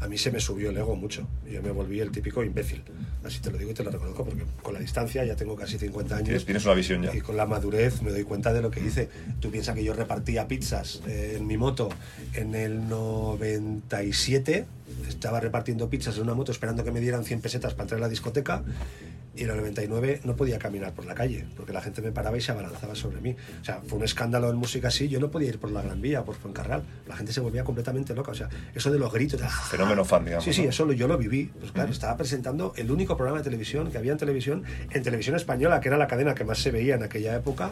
[0.00, 1.26] A mí se me subió el ego mucho.
[1.50, 2.82] Yo me volví el típico imbécil.
[3.24, 5.78] Así te lo digo y te lo reconozco porque con la distancia ya tengo casi
[5.78, 6.24] 50 años.
[6.26, 7.14] Tienes, tienes una visión ya.
[7.14, 9.08] Y con la madurez me doy cuenta de lo que hice.
[9.40, 11.90] Tú piensas que yo repartía pizzas eh, en mi moto
[12.34, 14.66] en el 97.
[15.08, 18.02] Estaba repartiendo pizzas en una moto esperando que me dieran 100 pesetas para entrar a
[18.02, 18.64] la discoteca.
[19.36, 22.36] Y en el 99 no podía caminar por la calle porque la gente me paraba
[22.36, 23.36] y se abalanzaba sobre mí.
[23.60, 25.08] O sea, fue un escándalo en música así.
[25.08, 26.82] Yo no podía ir por la Gran Vía, por Fuencarral.
[27.06, 28.32] La gente se volvía completamente loca.
[28.32, 29.40] O sea, eso de los gritos.
[29.42, 29.48] "Ah".
[29.70, 30.44] Fenómeno fan, digamos.
[30.44, 30.70] Sí, sí, ¿no?
[30.70, 31.50] eso lo- yo lo viví.
[31.60, 35.36] Pues claro, estaba presentando el único programa de televisión que había en televisión, en televisión
[35.36, 37.70] española, que era la cadena que más se veía en aquella época,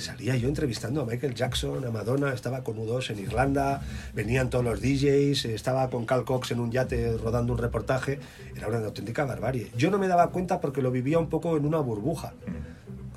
[0.00, 3.82] salía yo entrevistando a Michael Jackson, a Madonna, estaba con U2 en Irlanda,
[4.14, 8.18] venían todos los DJs, estaba con Cal Cox en un yate rodando un reportaje,
[8.56, 9.70] era una auténtica barbarie.
[9.76, 12.32] Yo no me daba cuenta porque lo vivía un poco en una burbuja.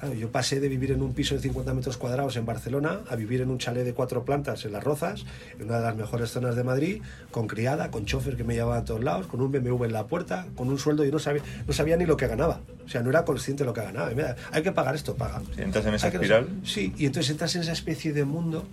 [0.02, 3.16] Claro, yo pasé de vivir en un piso de 50 metros cuadrados en Barcelona a
[3.16, 5.26] vivir en un chalet de cuatro plantas en Las Rozas,
[5.60, 8.78] en una de las mejores zonas de Madrid, con criada, con chofer que me llevaba
[8.78, 11.44] a todos lados, con un BMW en la puerta, con un sueldo y no sabía,
[11.68, 12.62] no sabía ni lo que ganaba.
[12.84, 14.10] O sea, no era consciente de lo que ganaba.
[14.10, 15.40] Mira, hay que pagar esto, paga.
[15.56, 16.48] Entras en esa Hay no espiral.
[16.64, 18.66] Sí, y entonces entras en esa especie de mundo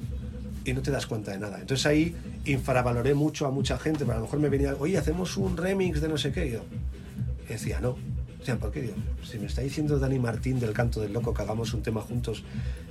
[0.64, 1.58] y no te das cuenta de nada.
[1.60, 5.36] Entonces ahí infravaloré mucho a mucha gente, pero a lo mejor me venía, oye, hacemos
[5.36, 6.46] un remix de no sé qué.
[6.46, 6.62] Y yo
[7.48, 7.96] y decía, no.
[8.40, 8.82] O sea, ¿por qué?
[8.82, 12.00] Digo, si me está diciendo Dani Martín del Canto del Loco que hagamos un tema
[12.00, 12.44] juntos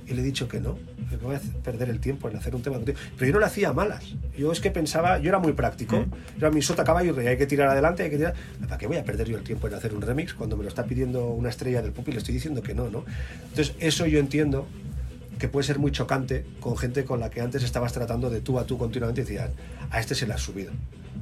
[0.06, 2.62] y le he dicho que no, que voy a perder el tiempo en hacer un
[2.62, 2.98] tema contigo.
[3.16, 4.14] Pero yo no lo hacía malas.
[4.36, 6.04] Yo es que pensaba, yo era muy práctico.
[6.36, 8.34] Era mi sota caballo y rey, hay que tirar adelante, hay que tirar.
[8.60, 10.68] ¿Para qué voy a perder yo el tiempo en hacer un remix cuando me lo
[10.68, 13.04] está pidiendo una estrella del pop y le estoy diciendo que no, no?
[13.50, 14.66] Entonces, eso yo entiendo
[15.38, 18.58] que puede ser muy chocante con gente con la que antes estabas tratando de tú
[18.58, 19.50] a tú continuamente y decías,
[19.90, 20.72] a este se le has subido.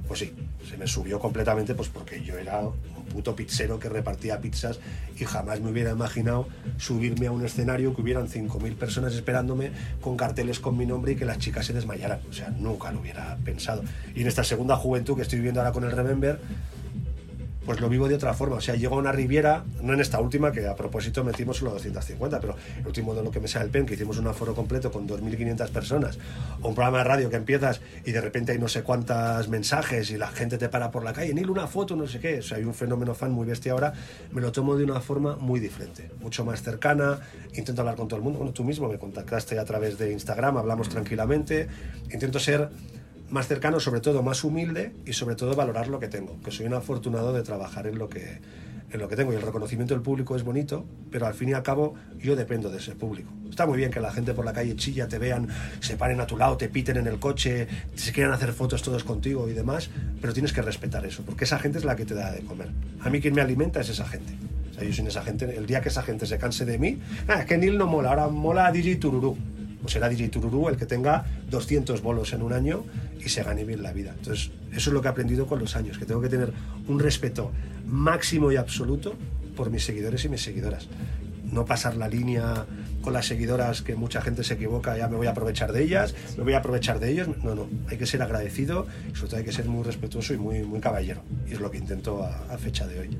[0.08, 0.32] Pues sí,
[0.68, 2.62] se me subió completamente pues porque yo era
[3.06, 4.80] puto pizzero que repartía pizzas
[5.18, 10.16] y jamás me hubiera imaginado subirme a un escenario que hubieran 5.000 personas esperándome con
[10.16, 12.20] carteles con mi nombre y que las chicas se desmayaran.
[12.28, 13.82] O sea, nunca lo hubiera pensado.
[14.14, 16.38] Y en esta segunda juventud que estoy viviendo ahora con el Remember,
[17.66, 18.56] pues lo vivo de otra forma.
[18.56, 21.72] O sea, llego a una riviera, no en esta última, que a propósito metimos solo
[21.72, 24.54] 250, pero el último de lo que me sale el pen, que hicimos un aforo
[24.54, 26.18] completo con 2.500 personas,
[26.62, 30.10] o un programa de radio que empiezas y de repente hay no sé cuántas mensajes
[30.10, 32.38] y la gente te para por la calle, ni una foto, no sé qué.
[32.38, 33.92] O sea, hay un fenómeno fan muy bestia ahora,
[34.32, 37.20] me lo tomo de una forma muy diferente, mucho más cercana,
[37.54, 38.38] intento hablar con todo el mundo.
[38.38, 41.68] Bueno, tú mismo me contactaste a través de Instagram, hablamos tranquilamente,
[42.12, 42.70] intento ser
[43.30, 46.66] más cercano, sobre todo más humilde y sobre todo valorar lo que tengo, que soy
[46.66, 48.40] un afortunado de trabajar en lo que,
[48.90, 51.52] en lo que tengo y el reconocimiento del público es bonito, pero al fin y
[51.52, 53.32] al cabo yo dependo de ese público.
[53.50, 55.48] Está muy bien que la gente por la calle chilla, te vean,
[55.80, 59.02] se paren a tu lado, te piten en el coche, se quieran hacer fotos todos
[59.02, 62.14] contigo y demás, pero tienes que respetar eso, porque esa gente es la que te
[62.14, 62.68] da de comer.
[63.00, 64.34] A mí quien me alimenta es esa gente.
[64.70, 66.98] O sea, yo sin esa gente, el día que esa gente se canse de mí,
[67.28, 69.36] ah, es que Neil no mola, ahora mola DJ Tururú
[69.86, 72.82] pues será DJ Tururú el que tenga 200 bolos en un año
[73.24, 74.14] y se gane bien la vida.
[74.16, 76.52] Entonces, eso es lo que he aprendido con los años, que tengo que tener
[76.88, 77.52] un respeto
[77.86, 79.14] máximo y absoluto
[79.56, 80.88] por mis seguidores y mis seguidoras.
[81.44, 82.66] No pasar la línea
[83.00, 86.14] con las seguidoras que mucha gente se equivoca, ya me voy a aprovechar de ellas,
[86.36, 87.28] me voy a aprovechar de ellos.
[87.42, 90.62] No, no, hay que ser agradecido sobre todo hay que ser muy respetuoso y muy,
[90.62, 91.22] muy caballero.
[91.48, 93.16] Y es lo que intento a, fecha de hoy.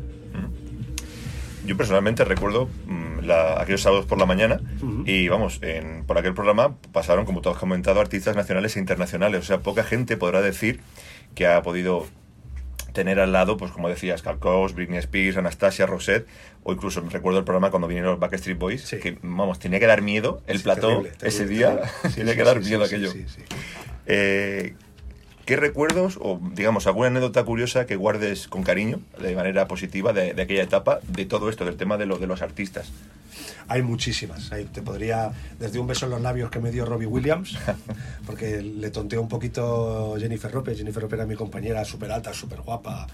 [1.67, 4.61] Yo personalmente recuerdo mm, aquellos sábados por la mañana
[5.05, 9.41] y vamos, en, por aquel programa pasaron, como tú has comentado, artistas nacionales e internacionales.
[9.41, 10.81] O sea, poca gente podrá decir
[11.35, 12.07] que ha podido
[12.93, 14.39] tener al lado, pues como decías, Carl
[14.75, 16.27] Britney Spears, Anastasia, Rosette,
[16.63, 19.87] o incluso me recuerdo el programa cuando vinieron los Backstreet Boys, que vamos, tenía que
[19.87, 21.79] dar miedo el plató ese día,
[22.15, 23.13] tiene que dar miedo aquello.
[24.07, 24.75] Eh,
[25.47, 30.31] ¿Qué recuerdos o, digamos, alguna anécdota curiosa que guardes con cariño, de manera positiva, de,
[30.43, 32.91] aquella etapa, de todo esto, del tema de, lo, de los artistas?
[33.69, 34.51] Hay muchísimas.
[34.73, 35.31] te podría,
[35.61, 37.57] desde un beso en los labios que me dio Robbie Williams,
[38.27, 40.79] porque le tonteó un poquito Jennifer Lopez.
[40.79, 43.07] Jennifer Lopez era mi compañera, súper alta, súper guapa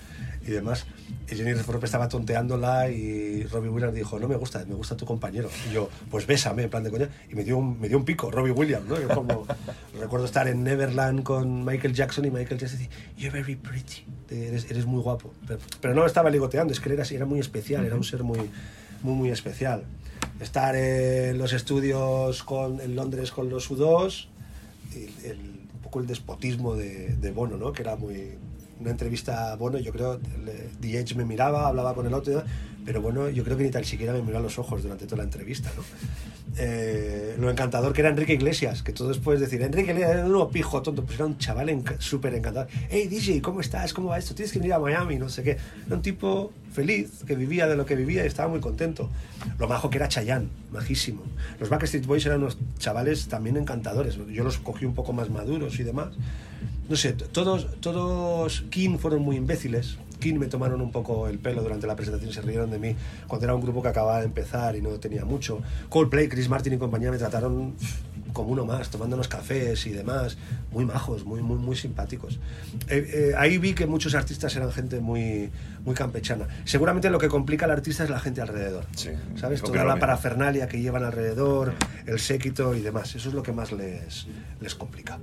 [0.46, 0.86] y demás.
[1.30, 5.06] Y Jennifer Lopez estaba tonteándola y Robbie Williams dijo, no me gusta, me gusta tu
[5.06, 5.48] compañero.
[5.68, 7.08] Y yo, pues bésame, en plan de coña.
[7.30, 8.96] Y me dio un, me dio un pico, Robbie Williams, ¿no?
[9.14, 9.46] como,
[9.98, 14.70] recuerdo estar en Neverland con Michael Jackson y Michael Jackson decía, you're very pretty, eres,
[14.70, 15.32] eres muy guapo.
[15.80, 18.50] Pero, no estaba ligoteando, es que era, era muy especial, era un ser muy,
[19.02, 19.84] muy, muy especial.
[20.40, 24.26] Estar en los estudios con, en Londres con los U2,
[25.24, 25.38] el,
[25.74, 27.72] un poco el despotismo de, de Bono, ¿no?
[27.72, 28.34] Que era muy,
[28.82, 32.42] una entrevista, bueno, yo creo, DH me miraba, hablaba con el otro,
[32.84, 35.18] pero bueno, yo creo que ni tan siquiera me miró a los ojos durante toda
[35.18, 35.82] la entrevista, ¿no?
[36.58, 40.50] Eh, lo encantador que era Enrique Iglesias, que todo después decir, Enrique Iglesias era un
[40.50, 42.68] pijo tonto, pues era un chaval súper encantador.
[42.90, 43.94] Hey DJ, ¿cómo estás?
[43.94, 44.34] ¿Cómo va esto?
[44.34, 45.56] Tienes que venir a Miami, no sé qué.
[45.86, 49.08] Era un tipo feliz, que vivía de lo que vivía y estaba muy contento.
[49.58, 51.22] Lo majo que era Chayanne, majísimo.
[51.58, 54.18] Los Backstreet Boys eran unos chavales también encantadores.
[54.30, 56.10] Yo los cogí un poco más maduros y demás
[56.92, 59.96] no sé, todos, todos King fueron muy imbéciles.
[60.20, 62.94] King me tomaron un poco el pelo durante la presentación, se rieron de mí
[63.26, 65.62] cuando era un grupo que acababa de empezar y no tenía mucho.
[65.88, 67.72] Coldplay, Chris Martin y compañía me trataron
[68.34, 70.36] como uno más, tomándonos cafés y demás,
[70.70, 72.38] muy majos, muy, muy, muy simpáticos.
[72.88, 75.48] Eh, eh, ahí vi que muchos artistas eran gente muy,
[75.86, 76.46] muy campechana.
[76.66, 78.84] Seguramente lo que complica al artista es la gente alrededor,
[79.36, 79.62] ¿sabes?
[79.62, 81.72] Toda la parafernalia que llevan alrededor,
[82.04, 84.26] el séquito y demás, eso es lo que más les,
[84.60, 85.18] les complica.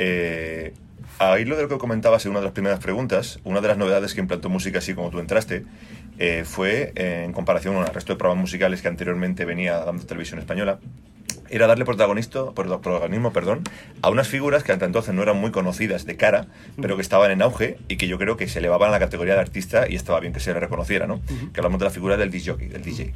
[0.00, 0.72] Eh,
[1.18, 3.76] ahí lo de lo que comentabas en una de las primeras preguntas, una de las
[3.76, 5.64] novedades que implantó música así como tú entraste,
[6.18, 10.04] eh, fue eh, en comparación con el resto de programas musicales que anteriormente venía dando
[10.04, 10.80] televisión española,
[11.50, 13.62] era darle protagonismo, protagonismo perdón,
[14.00, 16.46] a unas figuras que hasta entonces no eran muy conocidas de cara,
[16.80, 19.34] pero que estaban en auge y que yo creo que se elevaban a la categoría
[19.34, 21.20] de artista y estaba bien que se le reconociera, ¿no?
[21.52, 23.12] Que hablamos de la figura del DJ, del DJ.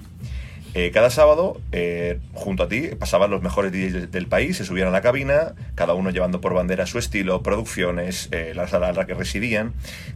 [0.77, 4.89] Eh, cada sábado, eh, junto a ti, pasaban los mejores DJs del país, se subían
[4.89, 8.97] a la cabina, cada uno llevando por bandera su estilo, producciones, eh, la sala en
[8.97, 9.73] la que residían.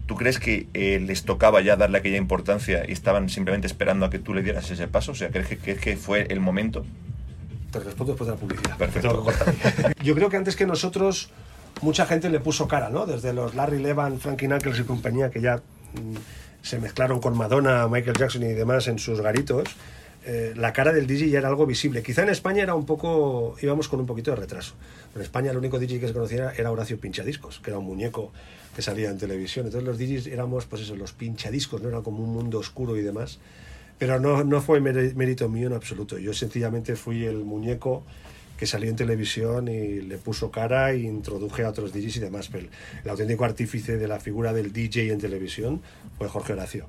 [0.06, 4.18] ¿Tú crees que les tocaba ya darle aquella importancia y estaban simplemente esperando a que
[4.18, 5.12] tú le dieras ese paso?
[5.12, 6.84] O sea, ¿crees que, que fue el momento?
[7.70, 8.76] Te respondo después de la publicidad.
[8.76, 9.26] Perfecto.
[10.02, 11.30] Yo creo que antes que nosotros,
[11.82, 13.06] mucha gente le puso cara, ¿no?
[13.06, 16.16] Desde los Larry Levan, Frankie Knuckles y compañía, que ya mm,
[16.62, 19.76] se mezclaron con Madonna, Michael Jackson y demás en sus garitos
[20.30, 22.02] eh, la cara del DJ ya era algo visible.
[22.02, 24.74] Quizá en España era un poco, íbamos con un poquito de retraso.
[25.16, 28.30] En España el único DJ que se conocía era Horacio Pinchadiscos, que era un muñeco
[28.76, 29.64] que salía en televisión.
[29.64, 33.00] Entonces los DJs éramos, pues eso, los pinchadiscos, no era como un mundo oscuro y
[33.00, 33.38] demás.
[33.96, 36.18] Pero no, no fue mérito mío en absoluto.
[36.18, 38.04] Yo sencillamente fui el muñeco
[38.58, 42.50] que salió en televisión y le puso cara e introduje a otros DJs y demás.
[42.52, 42.68] Pero
[43.02, 45.80] el auténtico artífice de la figura del DJ en televisión
[46.18, 46.86] fue Jorge Horacio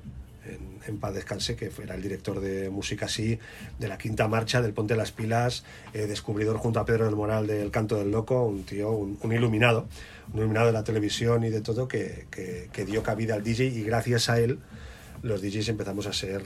[0.86, 3.38] en, paz descanse, que era el director de Música Sí,
[3.78, 7.46] de la Quinta Marcha, del Ponte las Pilas, eh, descubridor junto a Pedro del Moral
[7.46, 9.88] del Canto del Loco, un tío, un, iluminado,
[10.32, 13.82] un iluminado de la televisión y de todo, que, que dio cabida al DJ y
[13.82, 14.58] gracias a él
[15.22, 16.42] los DJs empezamos a ser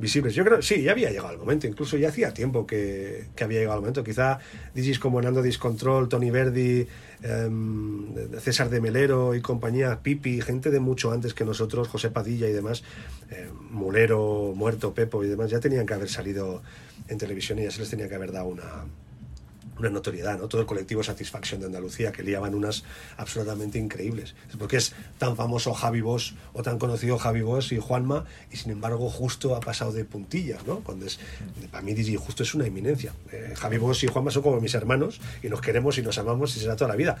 [0.00, 0.34] visibles.
[0.34, 3.76] Yo creo, sí, ya había llegado el momento, incluso ya hacía tiempo que, había llegado
[3.76, 4.02] el momento.
[4.02, 4.38] Quizá
[4.74, 6.86] DJs como Nando Discontrol, Tony Verdi,
[7.22, 12.48] em, César de Melero y compañía, Pipi, gente de mucho antes que nosotros, José Padilla
[12.48, 12.82] y demás,
[13.30, 16.62] eh, Mulero, Muerto, Pepo y demás, ya tenían que haber salido
[17.08, 18.86] en televisión y ya se les tenía que haber dado una,
[19.80, 20.48] una notoriedad, ¿no?
[20.48, 22.84] Todo el colectivo Satisfacción de Andalucía, que liaban unas
[23.16, 24.34] absolutamente increíbles.
[24.58, 28.70] Porque es tan famoso Javi Bosch o tan conocido Javi Bosch y Juanma, y sin
[28.72, 30.80] embargo justo ha pasado de puntillas, ¿no?
[30.80, 33.12] Para mí DJ justo es una eminencia.
[33.32, 36.56] Eh, Javi Bosch y Juanma son como mis hermanos, y nos queremos y nos amamos
[36.56, 37.18] y será toda la vida.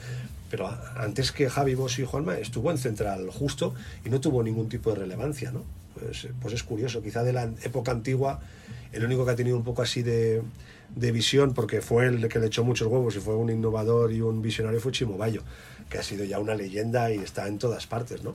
[0.50, 4.68] Pero antes que Javi Bosch y Juanma estuvo en Central justo y no tuvo ningún
[4.68, 5.64] tipo de relevancia, ¿no?
[5.94, 8.40] Pues, pues es curioso, quizá de la época antigua,
[8.92, 10.42] el único que ha tenido un poco así de
[10.94, 14.20] de visión, porque fue el que le echó muchos huevos y fue un innovador y
[14.20, 15.42] un visionario, fue Chimo Bayo,
[15.88, 18.34] que ha sido ya una leyenda y está en todas partes, ¿no?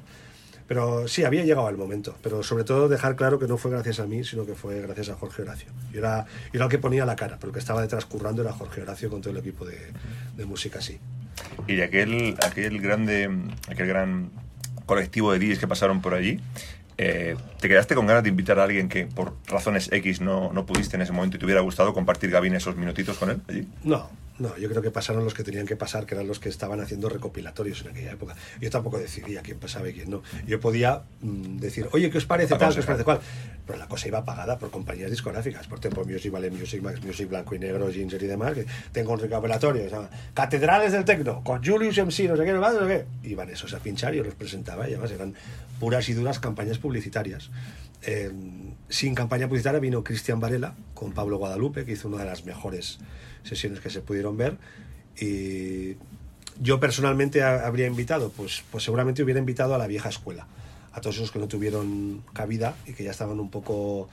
[0.67, 2.15] Pero sí, había llegado el momento.
[2.23, 5.09] Pero sobre todo dejar claro que no fue gracias a mí, sino que fue gracias
[5.09, 5.69] a Jorge Horacio.
[5.93, 8.51] Y era, era el que ponía la cara, pero el que estaba detrás currando era
[8.51, 9.77] Jorge Horacio con todo el equipo de,
[10.35, 10.97] de música así.
[11.67, 13.29] Y aquel, aquel grande,
[13.69, 14.31] aquel gran
[14.85, 16.39] colectivo de DJs que pasaron por allí,
[16.97, 20.65] eh, ¿Te quedaste con ganas de invitar a alguien que por razones X no, no
[20.65, 23.67] pudiste en ese momento y te hubiera gustado compartir, Gavin, esos minutitos con él allí?
[23.83, 26.49] No, no, yo creo que pasaron los que tenían que pasar, que eran los que
[26.49, 28.35] estaban haciendo recopilatorios en aquella época.
[28.59, 30.23] Yo tampoco decidía quién pasaba y quién no.
[30.45, 32.73] Yo podía mm, decir, oye, ¿qué os parece tal?
[32.73, 33.21] ¿Qué os parece cual?
[33.65, 37.27] Pero la cosa iba pagada por compañías discográficas, por Tempo Music, Vale Music, Max Music,
[37.27, 39.83] Blanco y Negro, Ginger y demás, que tengo un recopilatorio,
[40.33, 43.29] Catedrales del Tecno, con Julius MC, no sé qué, no sé qué.
[43.29, 45.33] Iban esos a pinchar yo los presentaba y además eran
[45.79, 47.49] puras y duras campañas publicitarias.
[48.03, 48.31] Eh,
[48.89, 52.99] sin campaña publicitaria vino Cristian Varela con Pablo Guadalupe, que hizo una de las mejores
[53.43, 54.57] sesiones que se pudieron ver.
[55.19, 55.97] Y
[56.61, 60.47] yo personalmente habría invitado, pues, pues seguramente hubiera invitado a la vieja escuela,
[60.95, 64.07] a todos esos que no tuvieron cabida y que ya estaban un poco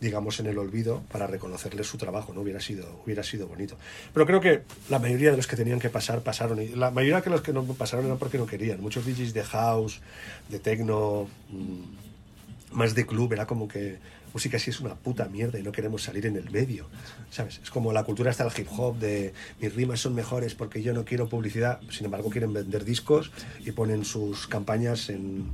[0.00, 3.76] digamos en el olvido para reconocerles su trabajo no hubiera sido hubiera sido bonito.
[4.14, 6.62] Pero creo que la mayoría de los que tenían que pasar pasaron.
[6.62, 8.80] Y la mayoría de los que no pasaron era porque no querían.
[8.80, 10.00] Muchos DJs de house
[10.48, 13.98] de techno mm, más de club era como que
[14.32, 16.86] música sí es una puta mierda y no queremos salir en el medio,
[17.30, 17.60] ¿sabes?
[17.62, 20.92] Es como la cultura está el hip hop de mis rimas son mejores porque yo
[20.92, 25.50] no quiero publicidad, sin embargo quieren vender discos y ponen sus campañas en,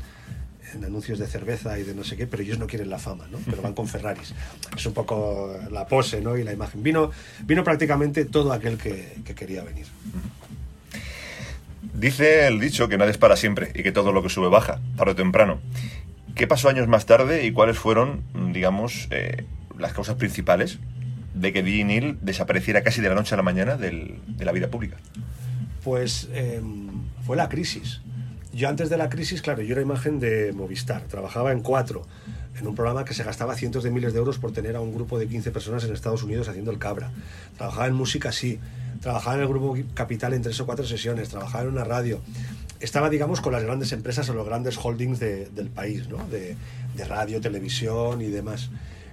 [0.82, 3.38] anuncios de cerveza y de no sé qué, pero ellos no quieren la fama, ¿no?
[3.48, 4.34] Pero van con Ferraris.
[4.76, 6.36] Es un poco la pose, ¿no?
[6.36, 6.82] Y la imagen.
[6.82, 7.12] Vino,
[7.44, 9.86] vino prácticamente todo aquel que, que quería venir.
[11.92, 14.80] Dice el dicho que nada es para siempre y que todo lo que sube baja,
[14.96, 15.60] tarde o temprano.
[16.34, 19.44] ¿Qué pasó años más tarde y cuáles fueron, digamos, eh,
[19.78, 20.80] las causas principales
[21.32, 24.68] de que DJ Neil desapareciera casi de la noche a la mañana de la vida
[24.68, 24.96] pública?
[25.84, 26.88] Pues em,
[27.24, 28.00] fue la crisis.
[28.52, 32.06] Yo antes de la crisis, claro, yo era imagen de Movistar, trabajaba en cuatro,
[32.58, 34.92] en un programa que se gastaba cientos de miles de euros por tener a un
[34.92, 37.12] grupo de 15 personas en Estados Unidos haciendo el cabra.
[37.56, 38.58] Trabajaba en música, sí.
[39.00, 42.20] Trabajaba en el grupo Capital en tres o cuatro sesiones, trabajaba en una radio
[42.84, 46.18] estaba, digamos, con las grandes empresas o los grandes holdings del país, ¿no?
[46.28, 46.56] de,
[47.06, 48.70] radio, televisión y demás.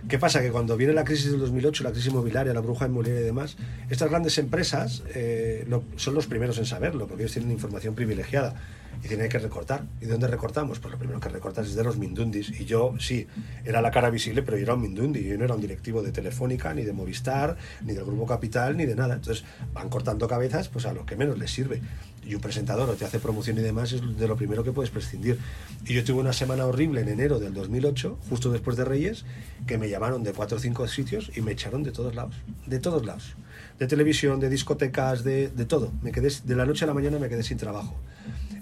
[0.07, 0.41] ¿Qué pasa?
[0.41, 3.57] Que cuando viene la crisis del 2008, la crisis inmobiliaria, la bruja inmobiliaria y demás,
[3.89, 8.55] estas grandes empresas eh, son los primeros en saberlo, porque ellos tienen información privilegiada
[9.03, 9.84] y tienen que recortar.
[9.99, 10.79] ¿Y de dónde recortamos?
[10.79, 12.60] Pues lo primero que recortas es de los Mindundis.
[12.60, 13.27] Y yo, sí,
[13.65, 15.23] era la cara visible, pero yo era un Mindundi.
[15.23, 18.86] Yo no era un directivo de Telefónica, ni de Movistar, ni del Grupo Capital, ni
[18.86, 19.15] de nada.
[19.15, 21.81] Entonces van cortando cabezas pues a lo que menos les sirve.
[22.25, 24.91] Y un presentador o te hace promoción y demás es de lo primero que puedes
[24.91, 25.39] prescindir.
[25.86, 29.25] Y yo tuve una semana horrible en enero del 2008, justo después de Reyes,
[29.67, 32.36] que me llamaron de cuatro o cinco sitios y me echaron de todos lados.
[32.67, 33.36] De todos lados.
[33.79, 35.91] De televisión, de discotecas, de, de todo.
[36.01, 37.95] Me quedé, de la noche a la mañana me quedé sin trabajo.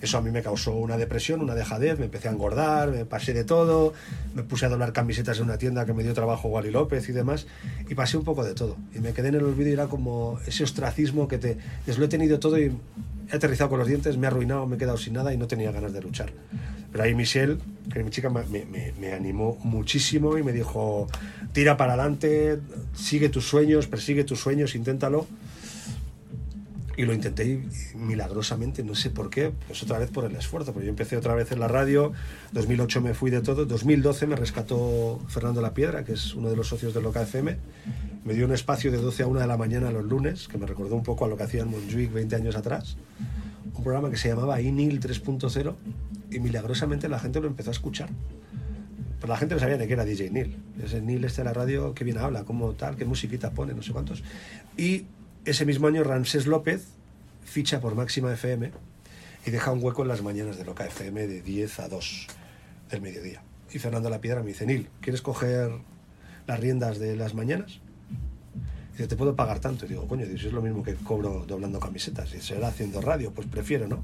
[0.01, 3.33] Eso a mí me causó una depresión, una dejadez, me empecé a engordar, me pasé
[3.33, 3.93] de todo,
[4.33, 7.11] me puse a doblar camisetas en una tienda que me dio trabajo Wally López y
[7.11, 7.47] demás,
[7.89, 8.77] y pasé un poco de todo.
[8.95, 11.57] Y me quedé en el olvido y era como ese ostracismo que te...
[11.85, 12.71] Les lo he tenido todo y
[13.31, 15.47] he aterrizado con los dientes, me he arruinado, me he quedado sin nada y no
[15.47, 16.31] tenía ganas de luchar.
[16.91, 17.57] Pero ahí Michelle,
[17.93, 18.43] que mi chica, me,
[18.99, 21.07] me, animó muchísimo y me dijo,
[21.51, 22.59] tira para adelante,
[22.93, 25.27] sigue tus sueños, persigue tus sueños, inténtalo.
[26.99, 27.61] Y lo intenté
[27.95, 31.33] milagrosamente, no sé por qué, pues otra vez por el esfuerzo, porque yo empecé otra
[31.33, 32.11] vez en la radio,
[32.51, 36.57] 2008 me fui de todo, 2012 me rescató Fernando La Piedra, que es uno de
[36.57, 37.55] los socios de Loca FM,
[38.25, 40.65] me dio un espacio de 12 a 1 de la mañana los lunes, que me
[40.65, 42.97] recordó un poco a lo que hacía en Montjuic 20 años atrás,
[43.73, 45.75] un programa que se llamaba INIL 3.0
[46.31, 48.09] y milagrosamente la gente lo empezó a escuchar.
[49.21, 50.57] Pero la gente no sabía de qué era DJ Neil.
[50.83, 53.83] Ese Neil este de la radio, qué bien habla, cómo tal, qué musiquita pone, no
[53.83, 54.21] sé cuántos.
[54.77, 55.05] Y
[55.45, 56.87] ese mismo año Ramsés López
[57.43, 58.71] ficha por Máxima FM
[59.45, 62.27] y deja un hueco en las mañanas de Loca FM de 10 a 2
[62.91, 63.41] del mediodía.
[63.71, 65.71] Y Fernando La Piedra me dice, Nil, ¿quieres coger
[66.47, 67.79] las riendas de las mañanas?
[68.93, 69.85] Y dice, te puedo pagar tanto.
[69.85, 72.33] Y digo, coño, es lo mismo que cobro doblando camisetas.
[72.33, 74.03] Y será haciendo radio, pues prefiero, ¿no?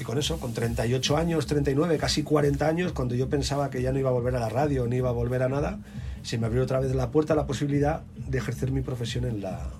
[0.00, 3.92] Y con eso, con 38 años, 39, casi 40 años, cuando yo pensaba que ya
[3.92, 5.78] no iba a volver a la radio, ni iba a volver a nada,
[6.22, 9.70] se me abrió otra vez la puerta la posibilidad de ejercer mi profesión en la,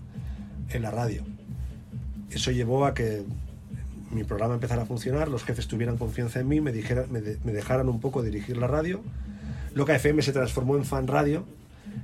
[0.77, 1.23] en la radio.
[2.31, 3.23] Eso llevó a que
[4.11, 7.39] mi programa empezara a funcionar, los jefes tuvieran confianza en mí, me, dijera, me, de-
[7.45, 9.03] me dejaran un poco dirigir la radio.
[9.75, 11.45] Loca FM se transformó en Fan Radio,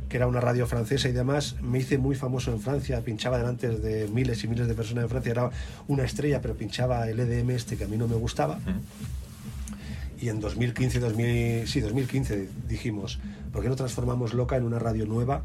[0.09, 1.57] que era una radio francesa y demás.
[1.63, 5.11] Me hice muy famoso en Francia, pinchaba delante de miles y miles de personas en
[5.11, 5.31] Francia.
[5.33, 5.51] Era
[5.89, 8.59] una estrella, pero pinchaba el EDM este que a mí no me gustaba.
[10.21, 13.21] Y en 2015, 2000, sí, 2015 dijimos,
[13.53, 15.43] ¿por qué no transformamos Loca en una radio nueva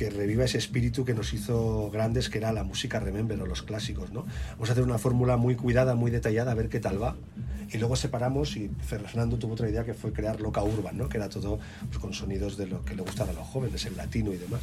[0.00, 3.62] que reviva ese espíritu que nos hizo grandes, que era la música Remember o los
[3.62, 4.24] clásicos, ¿no?
[4.52, 7.16] Vamos a hacer una fórmula muy cuidada, muy detallada, a ver qué tal va.
[7.70, 11.10] Y luego separamos y Fernando tuvo otra idea que fue crear Loca Urban, ¿no?
[11.10, 11.58] Que era todo
[11.88, 14.62] pues, con sonidos de lo que le gustan a los jóvenes, el latino y demás.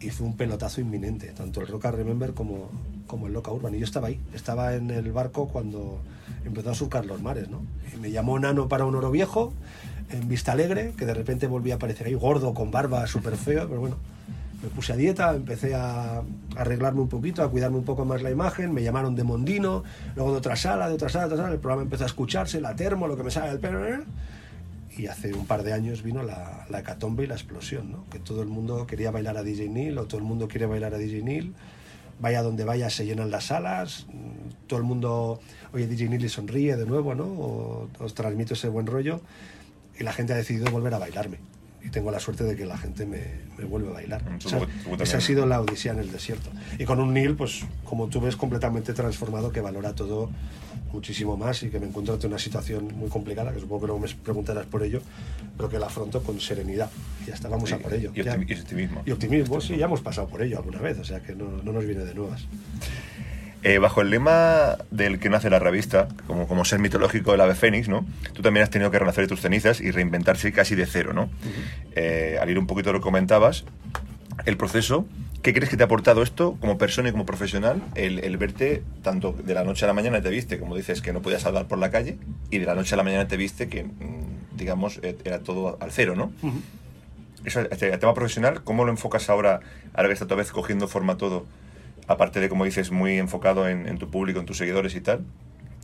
[0.00, 2.68] Y fue un pelotazo inminente, tanto el Rock a Remember como,
[3.06, 3.74] como el Loca Urban.
[3.74, 5.98] Y yo estaba ahí, estaba en el barco cuando
[6.44, 7.62] empezó a surcar los mares, ¿no?
[7.94, 9.54] Y me llamó Nano para un oro viejo,
[10.10, 13.66] en Vista Alegre, que de repente volvía a aparecer ahí, gordo, con barba, súper feo,
[13.66, 13.96] pero bueno,
[14.62, 16.22] me puse a dieta, empecé a
[16.56, 19.84] arreglarme un poquito, a cuidarme un poco más la imagen, me llamaron de Mondino,
[20.16, 22.60] luego de otra sala, de otra sala, de otra sala, el programa empezó a escucharse,
[22.60, 24.00] la termo, lo que me sale del pelo, ¿eh?
[24.96, 28.04] y hace un par de años vino la, la hecatombe y la explosión, ¿no?
[28.10, 30.92] que todo el mundo quería bailar a DJ Neil o todo el mundo quiere bailar
[30.94, 31.54] a DJ Neil,
[32.20, 34.06] vaya donde vaya se llenan las salas,
[34.66, 35.40] todo el mundo,
[35.72, 37.24] oye DJ Neil y sonríe de nuevo, ¿no?
[37.24, 39.20] O, os transmito ese buen rollo
[39.98, 41.38] y la gente ha decidido volver a bailarme.
[41.84, 43.20] Y tengo la suerte de que la gente me,
[43.56, 44.22] me vuelve a bailar.
[44.44, 45.00] O sea, también.
[45.00, 46.50] esa ha sido la odisea en el desierto.
[46.78, 50.30] Y con un Neil, pues como tú ves, completamente transformado, que valora todo
[50.92, 54.00] muchísimo más y que me encuentro ante una situación muy complicada, que supongo que luego
[54.00, 55.00] me preguntarás por ello,
[55.56, 56.90] pero que la afronto con serenidad.
[57.22, 58.10] Y ya está, vamos a por ello.
[58.14, 59.02] Y, Ya- optimi- y optimismo.
[59.06, 61.72] y optimismo, sí, ya hemos pasado por ello alguna vez, o sea que no, no
[61.72, 62.46] nos viene de nuevas.
[63.64, 67.56] Eh, bajo el lema del que nace la revista, como, como ser mitológico del ave
[67.56, 68.06] fénix, ¿no?
[68.32, 71.28] Tú también has tenido que renacer de tus cenizas y reinventarse casi de cero, ¿no?
[71.96, 73.64] Eh, al ir un poquito lo que comentabas,
[74.46, 75.06] el proceso,
[75.42, 77.82] ¿qué crees que te ha aportado esto como persona y como profesional?
[77.96, 81.12] El, el verte tanto de la noche a la mañana te viste, como dices, que
[81.12, 82.16] no podías hablar por la calle,
[82.50, 85.78] y de la noche a la mañana te viste que, mm, digamos, eh, era todo
[85.80, 86.30] al cero, ¿no?
[87.44, 89.60] Eso, este, el tema profesional, ¿cómo lo enfocas ahora,
[89.94, 91.44] ahora que está otra vez cogiendo forma todo?
[92.08, 95.24] Aparte de, como dices, muy enfocado en, tu público, en tus seguidores y tal.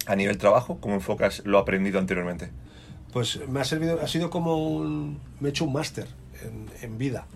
[0.06, 2.50] A nivel trabajo, ¿cómo enfocas lo aprendido anteriormente?
[3.12, 6.08] Pues me ha servido, ha sido como un, me he hecho un máster
[6.42, 7.26] en, en vida,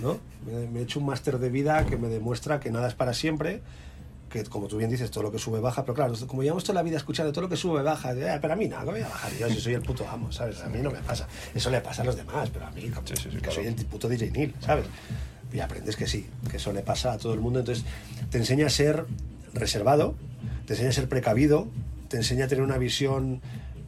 [0.00, 0.18] ¿no?
[0.46, 3.14] Me, me he hecho un máster de vida que me demuestra que nada es para
[3.14, 3.62] siempre,
[4.34, 6.74] que como tú bien dices, todo lo que sube baja, pero claro, como llevamos toda
[6.74, 9.00] la vida escuchando todo lo que sube baja, eh, pero a mí nada, ¿qué voy
[9.00, 10.60] a bajar yo si soy el puto amo, ¿sabes?
[10.62, 13.06] A mí no me pasa, eso le pasa a los demás, pero a mí, como,
[13.06, 13.54] Sí, sí, sí, que claro.
[13.54, 14.86] soy el puto DJ Neil, ¿sabes?
[15.52, 17.84] Y aprendes que sí, que eso le pasa a todo el mundo, entonces
[18.30, 19.06] te enseña a ser
[19.52, 20.16] reservado,
[20.66, 21.68] te enseña a ser precavido,
[22.08, 23.40] te enseña a tener una visión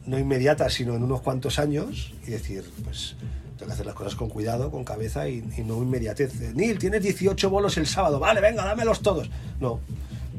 [0.05, 3.17] no inmediata, sino en unos cuantos años y decir, pues
[3.57, 6.33] tengo que hacer las cosas con cuidado, con cabeza y, y no inmediatez.
[6.55, 9.29] Neil, tienes 18 bolos el sábado, vale, venga, dámelos todos.
[9.59, 9.81] No,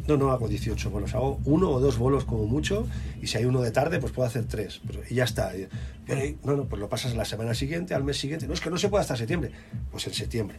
[0.09, 2.87] no, no hago 18 bolos, hago uno o dos bolos como mucho
[3.23, 4.81] y si hay uno de tarde, pues puedo hacer tres.
[5.11, 5.57] Y ya está.
[5.57, 5.69] Y-
[6.43, 8.47] no, no, pues lo pasas la semana siguiente, al mes siguiente.
[8.47, 9.51] No, es que no se puede hasta septiembre.
[9.91, 10.57] Pues en septiembre.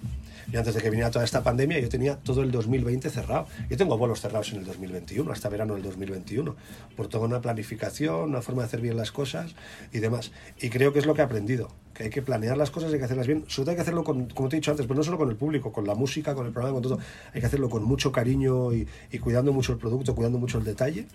[0.52, 3.48] Y antes de que viniera toda esta pandemia, yo tenía todo el 2020 cerrado.
[3.70, 6.56] Yo tengo bolos cerrados en el 2021, hasta verano del 2021,
[6.96, 9.56] por toda una planificación, una forma de hacer bien las cosas
[9.92, 10.32] y demás.
[10.62, 12.98] Y creo que es lo que he aprendido, que hay que planear las cosas, hay
[12.98, 13.44] que hacerlas bien.
[13.48, 15.30] Sobre todo hay que hacerlo, con, como te he dicho antes, pero no solo con
[15.30, 16.98] el público, con la música, con el programa, con todo.
[17.34, 20.64] Hay que hacerlo con mucho cariño y, y cuidando mucho el producto, cuidando mucho el
[20.64, 21.06] detalle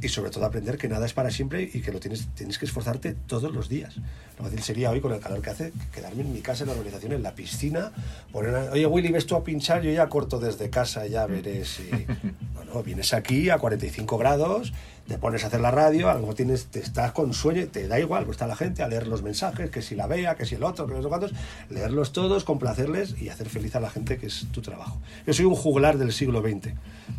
[0.00, 2.64] y sobre todo aprender que nada es para siempre y que lo tienes, tienes que
[2.64, 3.96] esforzarte todos los días.
[4.38, 6.74] Lo fácil sería hoy, con el calor que hace, quedarme en mi casa, en la
[6.74, 7.92] organización, en la piscina,
[8.32, 11.64] poner, a- oye Willy, ves tú a pinchar, yo ya corto desde casa, ya veré
[11.64, 11.88] si...
[12.54, 14.72] No, no, vienes aquí a 45 grados,
[15.06, 17.86] te pones a hacer la radio, a lo mejor tienes, te estás con sueño, te
[17.88, 20.46] da igual, pues está la gente a leer los mensajes, que si la vea, que
[20.46, 21.32] si el otro, que no sé cuántos,
[21.68, 24.98] leerlos todos, complacerles y hacer feliz a la gente, que es tu trabajo.
[25.26, 26.72] Yo soy un juglar del siglo XX.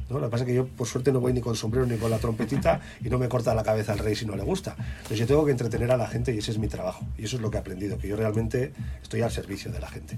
[0.09, 0.19] ¿no?
[0.19, 2.09] Lo que pasa es que yo, por suerte, no voy ni con sombrero ni con
[2.09, 4.75] la trompetita y no me corta la cabeza al rey si no le gusta.
[4.77, 7.05] Entonces yo tengo que entretener a la gente y ese es mi trabajo.
[7.17, 9.87] Y eso es lo que he aprendido, que yo realmente estoy al servicio de la
[9.87, 10.17] gente.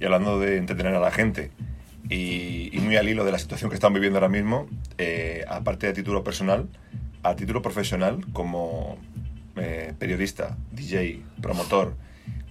[0.00, 1.50] Y hablando de entretener a la gente
[2.08, 4.66] y, y muy al hilo de la situación que están viviendo ahora mismo,
[4.98, 6.68] eh, aparte de título personal,
[7.22, 8.98] a título profesional como
[9.56, 11.94] eh, periodista, DJ, promotor,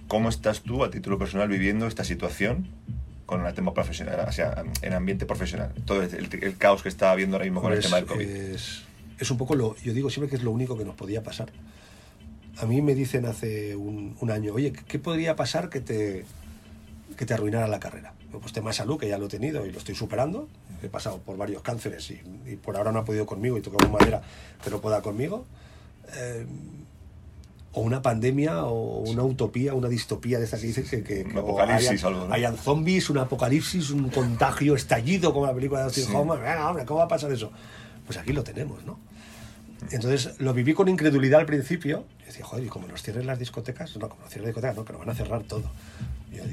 [0.08, 2.68] ¿cómo estás tú a título personal viviendo esta situación
[3.24, 5.72] con el tema profesional, o sea, en ambiente profesional?
[5.84, 8.28] Todo el, el caos que está habiendo ahora mismo con el Pues, tema del COVID.
[8.28, 8.82] Es,
[9.18, 11.50] es un poco lo, yo digo siempre que es lo único que nos podía pasar.
[12.58, 16.24] A mí me dicen hace un, un año, oye, ¿qué- ¿qué podría pasar que te,
[17.16, 18.12] que te arruinara la carrera?
[18.32, 20.48] Pues tema de salud, que ya lo he tenido y lo estoy superando.
[20.82, 23.90] He pasado por varios cánceres y, y por ahora no ha podido conmigo y tocamos
[23.90, 24.22] madera
[24.62, 25.46] que no pueda conmigo.
[26.14, 26.46] Eh,
[27.72, 31.32] o una pandemia o una utopía, una distopía de estas que dicen que, que, Un
[31.32, 32.34] que apocalipsis, hayan, algo, ¿no?
[32.34, 36.12] hayan zombies, un apocalipsis, un contagio estallido como la película de Austin Sí.
[36.14, 36.38] Hoffman.
[36.40, 37.52] Venga, hombre, ¿cómo va a pasar eso?
[38.06, 38.98] Pues aquí lo tenemos, ¿no?
[39.90, 42.04] Entonces lo viví con incredulidad al principio.
[42.22, 44.76] Y decía, joder, y como nos cierren las discotecas, no, como nos cierren las discotecas,
[44.76, 45.64] no, que nos van a cerrar todo.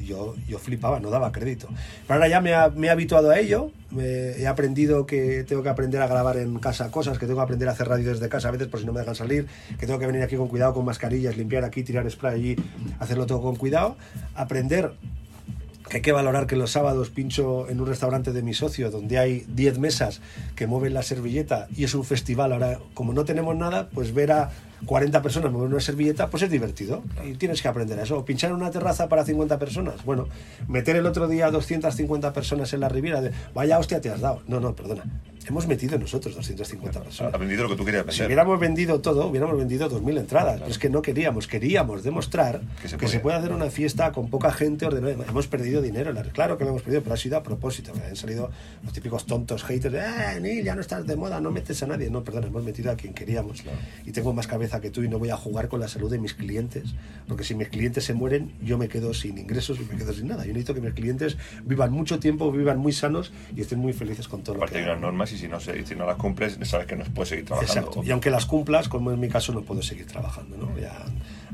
[0.05, 1.67] Yo, yo, flipaba, no daba crédito.
[2.07, 2.51] Pero ahora ya me,
[2.87, 3.71] he habituado a ello.
[3.97, 7.69] he aprendido que tengo que aprender a grabar en casa cosas, que tengo que aprender
[7.69, 9.47] a hacer radio desde casa a veces por si no me dejan salir,
[9.79, 12.55] que tengo que venir aquí con cuidado, con mascarillas, limpiar aquí, tirar spray allí,
[12.99, 13.97] hacerlo todo con cuidado.
[14.35, 14.93] Aprender
[15.89, 19.19] que hay que valorar que los sábados pincho en un restaurante de mi socio donde
[19.19, 20.21] hay 10 mesas
[20.55, 22.53] que mueven la servilleta y es un festival.
[22.53, 24.49] Ahora, como no tenemos nada, pues ver a
[24.85, 27.03] 40 personas mover una servilleta, pues es divertido.
[27.23, 28.17] Y tienes que aprender a eso.
[28.17, 30.03] O pinchar en una terraza para 50 personas.
[30.05, 30.27] Bueno,
[30.67, 34.41] meter el otro día 250 personas en la Riviera, de, vaya hostia te has dado.
[34.47, 35.03] No, no, perdona.
[35.47, 37.33] Hemos metido nosotros 250 personas.
[37.33, 38.27] Ha vendido lo que tú querías Si vender.
[38.27, 40.59] hubiéramos vendido todo, hubiéramos vendido 2.000 entradas.
[40.59, 43.37] Pero es que no queríamos, queríamos demostrar Que se que se, puede.
[43.37, 45.25] hacer una fiesta con poca gente ordenada.
[45.27, 47.91] Hemos perdido dinero, claro que lo hemos perdido, pero ha sido a propósito.
[48.09, 48.49] Han salido
[48.83, 52.09] los típicos tontos haters eh, Neil, ya no estás de moda, no metes a nadie.
[52.09, 53.63] No, perdón, hemos metido a quien queríamos.
[54.05, 56.19] Y tengo más cabeza que tú y no voy a jugar con la salud de
[56.19, 56.95] mis clientes.
[57.27, 60.27] Porque si mis clientes se mueren, yo me quedo sin ingresos y me quedo sin
[60.27, 60.43] nada.
[60.45, 64.27] Yo necesito que mis clientes vivan mucho tiempo, vivan muy sanos y estén muy felices
[64.27, 66.17] con todo lo Aparte que hay unas normas y si no, se, si no las
[66.17, 67.79] cumples, sabes que no puedes seguir trabajando.
[67.79, 68.03] Exacto.
[68.03, 70.57] Y aunque las cumplas, como en mi caso, no puedo seguir trabajando.
[70.57, 70.77] ¿no?
[70.79, 70.93] Ya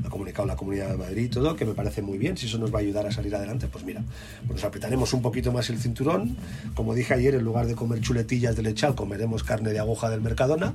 [0.04, 2.36] ha comunicado la Comunidad de Madrid y todo, que me parece muy bien.
[2.36, 4.02] Si eso nos va a ayudar a salir adelante, pues mira,
[4.46, 6.36] pues nos apretaremos un poquito más el cinturón.
[6.74, 10.20] Como dije ayer, en lugar de comer chuletillas de lechal, comeremos carne de aguja del
[10.20, 10.74] Mercadona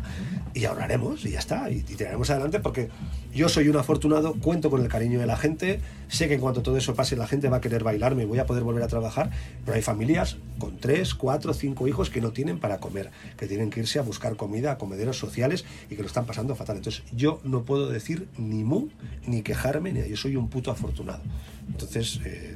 [0.54, 1.70] y ahorraremos y ya está.
[1.70, 2.90] Y, y tiraremos adelante porque
[3.34, 5.82] yo soy un afortunado, cuento con el cariño de la gente.
[6.08, 8.40] Sé que en cuanto todo eso pase, la gente va a querer bailarme y voy
[8.40, 9.32] a poder volver a trabajar.
[9.66, 12.95] Pero hay familias con tres, cuatro, cinco hijos que no tienen para comer,
[13.38, 16.56] que tienen que irse a buscar comida a comederos sociales y que lo están pasando
[16.56, 16.78] fatal.
[16.78, 18.90] Entonces, yo no puedo decir ni mu,
[19.26, 21.22] ni quejarme, ni yo soy un puto afortunado.
[21.68, 22.56] Entonces, eh,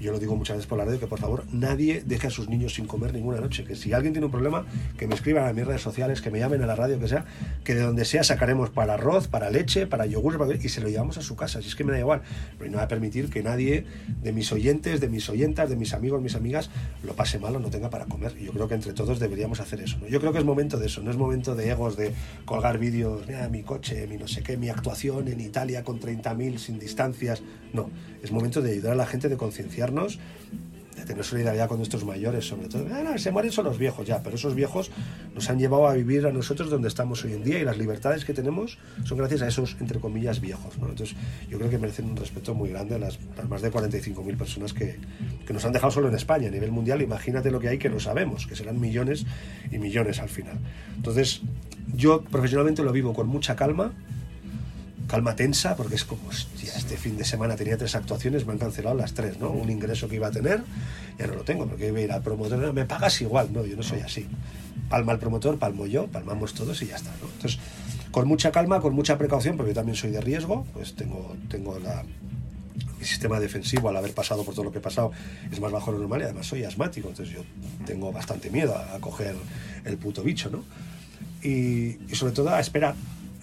[0.00, 2.48] yo lo digo muchas veces por la radio que por favor nadie deje a sus
[2.48, 3.64] niños sin comer ninguna noche.
[3.64, 4.64] Que si alguien tiene un problema,
[4.96, 7.24] que me escriban a mis redes sociales, que me llamen a la radio, que sea,
[7.64, 10.88] que de donde sea sacaremos para arroz, para leche, para yogur, para- y se lo
[10.88, 11.60] llevamos a su casa.
[11.62, 12.22] Si es que me da igual.
[12.58, 13.84] Pero no voy a permitir que nadie
[14.22, 16.70] de mis oyentes, de mis oyentas, de mis amigos, mis amigas,
[17.02, 18.34] lo pase mal o no tenga para comer.
[18.40, 19.98] Y yo creo que entre todos deberíamos hacer eso.
[20.00, 20.08] ¿no?
[20.08, 22.12] Yo creo que es momento de eso, no es momento de egos, de
[22.44, 26.58] colgar vídeos, mira mi coche, mi no sé qué, mi actuación en Italia con 30.000
[26.58, 27.42] sin distancias.
[27.72, 27.90] No,
[28.22, 29.36] es momento de ayudar a la gente, de
[29.88, 30.18] concienciarnos
[30.96, 32.84] de tener solidaridad con nuestros mayores, sobre todo.
[32.92, 34.90] Ah, no, se mueren son los viejos, ya, pero esos viejos
[35.32, 38.24] nos han llevado a vivir a nosotros donde estamos hoy en día y las libertades
[38.24, 40.76] que tenemos son gracias a esos, entre comillas, viejos.
[40.78, 40.88] ¿no?
[40.88, 41.16] Entonces,
[41.48, 44.98] yo creo que merecen un respeto muy grande las, las más de 45.000 personas que,
[45.46, 46.48] que nos han dejado solo en España.
[46.48, 49.24] A nivel mundial, imagínate lo que hay que no sabemos, que serán millones
[49.70, 50.58] y millones al final.
[50.96, 51.42] Entonces,
[51.94, 53.92] yo profesionalmente lo vivo con mucha calma,
[55.08, 58.58] calma tensa, porque es como, hostia, este fin de semana tenía tres actuaciones, me han
[58.58, 59.50] cancelado las tres, ¿no?
[59.50, 60.62] Un ingreso que iba a tener,
[61.18, 63.64] ya no lo tengo, porque iba a ir al promotor, "No, me pagas igual, no,
[63.64, 64.26] yo no soy así.
[64.90, 67.28] Palma el promotor, palmo yo, palmamos todos y ya está, ¿no?
[67.34, 67.58] Entonces,
[68.10, 71.78] con mucha calma, con mucha precaución, porque yo también soy de riesgo, pues tengo, tengo
[71.78, 72.04] la,
[72.98, 75.10] mi sistema defensivo al haber pasado por todo lo que he pasado
[75.50, 77.42] es más bajo de lo normal y además soy asmático, entonces yo
[77.86, 79.34] tengo bastante miedo a, a coger
[79.84, 80.64] el puto bicho, ¿no?
[81.42, 82.94] Y sobre todo a esperar,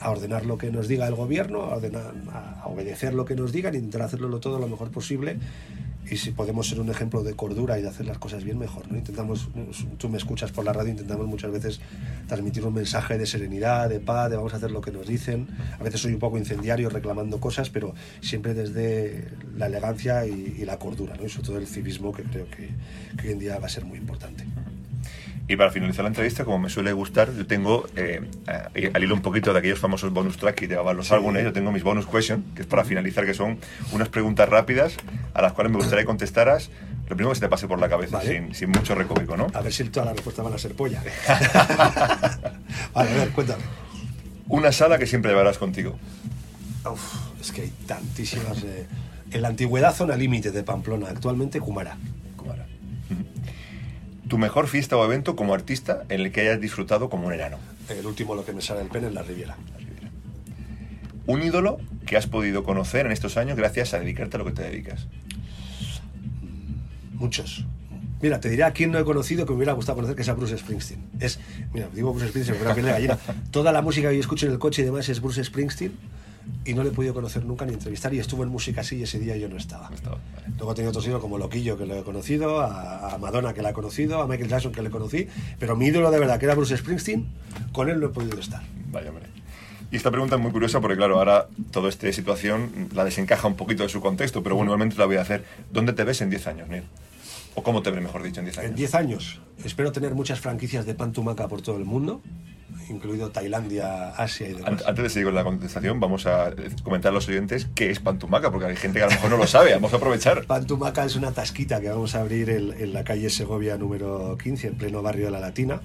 [0.05, 4.03] a ordenar lo que nos diga el gobierno, a, obedecer lo que nos digan, intentar
[4.03, 5.37] hacerlo todo lo mejor posible
[6.09, 8.91] y si podemos ser un ejemplo de cordura y de hacer las cosas bien, mejor.
[8.91, 8.97] ¿no?
[8.97, 9.49] Intentamos,
[9.97, 11.79] tú me escuchas por la radio, intentamos muchas veces
[12.27, 15.47] transmitir un mensaje de serenidad, de paz, de vamos a hacer lo que nos dicen.
[15.79, 20.65] A veces soy un poco incendiario reclamando cosas, pero siempre desde la elegancia y, y
[20.65, 21.25] la cordura, ¿no?
[21.25, 22.69] y sobre todo el civismo que creo que,
[23.19, 24.45] que hoy en día va a ser muy importante.
[25.47, 28.19] Y para finalizar la entrevista, como me suele gustar, yo tengo, eh,
[28.73, 31.13] eh, al hilo un poquito de aquellos famosos bonus track que llevaban los Sí.
[31.13, 33.59] álbumes, yo tengo mis bonus question, que es para finalizar, que son
[33.91, 34.97] unas preguntas rápidas
[35.35, 36.71] a las cuales me gustaría que contestaras
[37.07, 38.29] lo primero que se te pase por la cabeza, Vale.
[38.31, 39.45] sin, sin mucho recoveco, ¿no?
[39.53, 41.03] A ver si todas las respuestas van a ser polla.
[42.93, 43.63] vale, a ver, cuéntame.
[44.47, 45.97] Una sala que siempre llevarás contigo.
[46.91, 48.63] Uf, es que hay tantísimas.
[48.63, 48.87] eh.
[49.31, 51.97] En la antigüedad, zona límite de Pamplona, actualmente Cumara.
[52.37, 52.65] Kumara.
[54.27, 57.57] Tu mejor fiesta o evento como artista en el que hayas disfrutado como un enano.
[57.89, 59.55] El último, lo que me sale el pene, en la Riviera.
[61.27, 64.51] Un ídolo que has podido conocer en estos años gracias a dedicarte a lo que
[64.51, 65.07] te dedicas.
[67.13, 67.65] Muchos.
[68.21, 70.29] Mira, te diré a quién no he conocido que me hubiera gustado conocer, que es
[70.29, 70.99] a Bruce Springsteen.
[71.19, 71.39] Es,
[71.73, 73.17] mira, digo Bruce Springsteen, me de gallina.
[73.51, 75.93] Toda la música que yo escucho en el coche y demás es Bruce Springsteen
[76.65, 79.03] y no le he podido conocer nunca ni entrevistar y estuvo en música así y
[79.03, 79.89] ese día yo no estaba.
[79.93, 80.47] Estaba, vale.
[80.57, 83.61] Luego he tenido otros ídolos como Loquillo, que lo he conocido, a, a Madonna, que
[83.61, 85.27] la he conocido, a Michael Jackson, que le conocí,
[85.59, 87.27] pero mi ídolo de verdad, que era Bruce Springsteen,
[87.71, 88.61] con él no he podido estar.
[88.91, 89.25] Vaya, hombre.
[89.91, 93.55] Y esta pregunta es muy curiosa porque, claro, ahora toda esta situación la desencaja un
[93.55, 95.45] poquito de su contexto, pero bueno, igualmente la voy a hacer.
[95.71, 96.83] ¿Dónde te ves en 10 años, Neil?
[97.55, 98.69] ¿O cómo te ves, mejor dicho, en 10 años?
[98.69, 102.21] En 10 años espero tener muchas franquicias de pan tumaca por todo el mundo,
[102.89, 104.83] incluido Tailandia, Asia y demás.
[104.85, 106.53] Antes de seguir con la contestación, vamos a
[106.83, 109.29] comentar a los oyentes qué es pan tumaca, porque hay gente que a lo mejor
[109.29, 110.45] no lo sabe, vamos a aprovechar.
[110.45, 114.37] Pan tumaca es una tasquita que vamos a abrir en, en la calle Segovia número
[114.41, 115.81] 15, en pleno barrio de la Latina,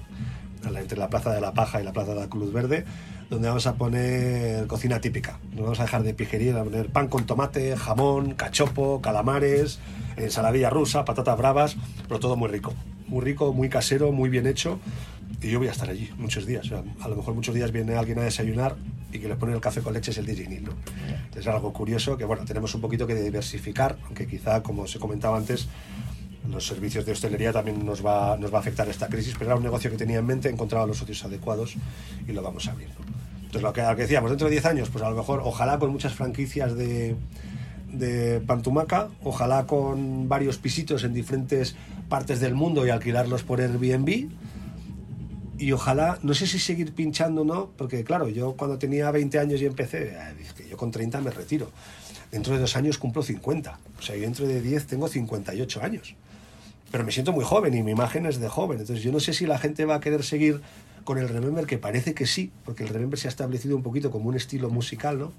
[0.65, 2.85] entre la Plaza de la Paja y la Plaza de la Cruz Verde,
[3.29, 5.39] donde vamos a poner cocina típica.
[5.51, 9.79] Nos vamos a dejar de pijería, a poner pan con tomate, jamón, cachopo, calamares,
[10.17, 12.73] ensaladilla rusa, patatas bravas, pero todo muy rico.
[13.07, 14.79] Muy rico, muy casero, muy bien hecho.
[15.41, 16.69] Y yo voy a estar allí muchos días.
[17.01, 18.75] A lo mejor muchos días viene alguien a desayunar
[19.11, 20.71] y que le pone el café con leche es el DJ Neil, ¿no?
[21.35, 25.37] Es algo curioso que, bueno, tenemos un poquito que diversificar, aunque quizá, como se comentaba
[25.37, 25.67] antes,
[26.49, 29.55] los servicios de hostelería también nos va, nos va a afectar esta crisis, pero era
[29.55, 31.75] un negocio que tenía en mente, he encontrado los socios adecuados
[32.27, 32.89] y lo vamos a abrir.
[33.37, 35.91] Entonces, lo que, que decíamos, dentro de 10 años, pues a lo mejor, ojalá con
[35.91, 37.15] muchas franquicias de,
[37.91, 41.75] de Pantumaca, ojalá con varios pisitos en diferentes
[42.09, 44.29] partes del mundo y alquilarlos por Airbnb.
[45.57, 49.37] Y ojalá, no sé si seguir pinchando o no, porque claro, yo cuando tenía 20
[49.37, 51.69] años y empecé, eh, dije, yo con 30 me retiro.
[52.31, 53.79] Dentro de dos años cumplo 50.
[53.99, 56.15] O sea, y dentro de 10 tengo 58 años.
[56.91, 58.79] Pero me siento muy joven y mi imagen es de joven.
[58.79, 60.61] Entonces yo no sé si la gente va a querer seguir
[61.03, 64.11] con el Remember, que parece que sí, porque el Remember se ha establecido un poquito
[64.11, 65.31] como un estilo musical, ¿no?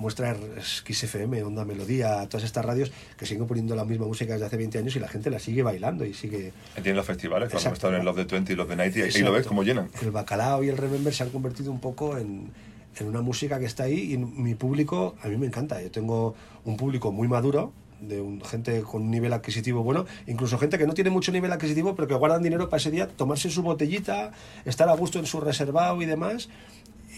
[0.00, 4.56] muestra XFM, Onda Melodía, todas estas radios que siguen poniendo la misma música desde hace
[4.56, 6.52] 20 años y la gente la sigue bailando y sigue...
[6.74, 9.22] Tienen los festivales, cuando están en Love the 20 y Love the 90 y ahí
[9.22, 9.90] lo ves como llenan.
[10.00, 12.50] El bacalao y el Remember se han convertido un poco en,
[12.98, 15.82] en una música que está ahí y mi público, a mí me encanta.
[15.82, 20.58] Yo tengo un público muy maduro, de un, gente con un nivel adquisitivo bueno, incluso
[20.58, 23.50] gente que no tiene mucho nivel adquisitivo, pero que guardan dinero para ese día, tomarse
[23.50, 24.32] su botellita,
[24.64, 26.48] estar a gusto en su reservado y demás.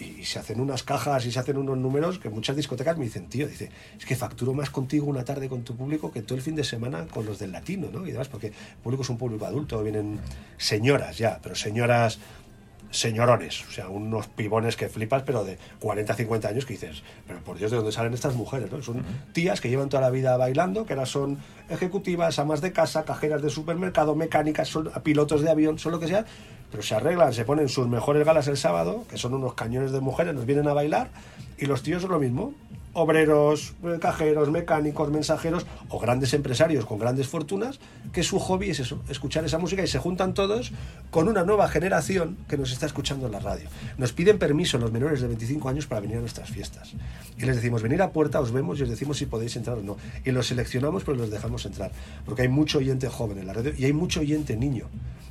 [0.00, 3.28] Y se hacen unas cajas y se hacen unos números que muchas discotecas me dicen,
[3.28, 6.42] tío, dice, es que facturo más contigo una tarde con tu público que todo el
[6.42, 8.06] fin de semana con los del latino, ¿no?
[8.06, 10.18] Y demás, porque el público es un público adulto, vienen
[10.56, 12.18] señoras ya, pero señoras
[12.92, 17.40] señorones, o sea, unos pibones que flipas, pero de 40, 50 años que dices, pero
[17.40, 18.70] por Dios, ¿de dónde salen estas mujeres?
[18.70, 18.82] ¿no?
[18.82, 21.38] Son tías que llevan toda la vida bailando, que ahora son
[21.70, 26.06] ejecutivas, amas de casa, cajeras de supermercado, mecánicas, son pilotos de avión, son lo que
[26.06, 26.24] sea,
[26.70, 30.00] pero se arreglan, se ponen sus mejores galas el sábado, que son unos cañones de
[30.00, 31.10] mujeres, nos vienen a bailar,
[31.58, 32.54] y los tíos son lo mismo,
[32.94, 37.80] obreros, cajeros, mecánicos, mensajeros o grandes empresarios con grandes fortunas,
[38.12, 40.72] que su hobby es eso, escuchar esa música y se juntan todos
[41.10, 43.68] con una nueva generación que nos está escuchando en la radio.
[43.98, 46.92] Nos piden permiso los menores de 25 años para venir a nuestras fiestas.
[47.38, 49.82] Y les decimos, venir a puerta, os vemos y os decimos si podéis entrar o
[49.82, 49.96] no.
[50.24, 51.92] Y los seleccionamos, pero los dejamos entrar.
[52.24, 54.88] Porque hay mucho oyente joven en la radio y hay mucho oyente niño.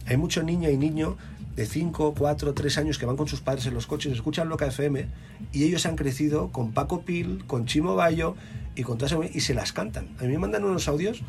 [0.08, 1.18] Hay mucho niña y niño
[1.56, 4.68] de 5, 4, 3 años que van con sus padres en los coches, escuchan Loca
[4.68, 5.06] FM
[5.52, 8.36] y ellos han crecido con Paco Pil, con Chimo Bayo
[8.76, 10.08] y con todas y se las cantan.
[10.20, 11.22] A mí me mandan unos audios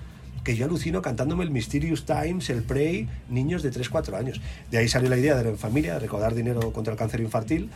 [0.45, 4.41] que yo alucino cantándome el Mysterious Times, el Prey, niños de 3, 4 años.
[4.71, 7.71] De ahí salió la idea de la familia, de recaudar dinero contra el cáncer infantil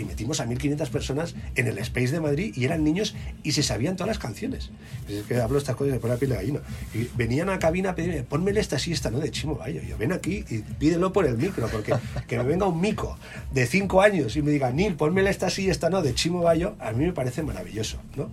[0.00, 3.62] y metimos a 1.500 personas en el Space de Madrid y eran niños y se
[3.62, 4.70] sabían todas las canciones.
[5.08, 6.60] Es que hablo estas cosas y me pone la piel de gallina.
[6.94, 9.18] Y venían a la cabina a pedirme, ponmele esta siesta, ¿no?
[9.18, 9.82] De Chimo Bayo.
[9.82, 11.94] Yo ven aquí y pídelo por el micro, porque
[12.26, 13.18] que me venga un mico
[13.52, 16.02] de 5 años y me diga, Nil, ponmele esta siesta, ¿no?
[16.02, 18.30] De Chimo Bayo, a mí me parece maravilloso, ¿no?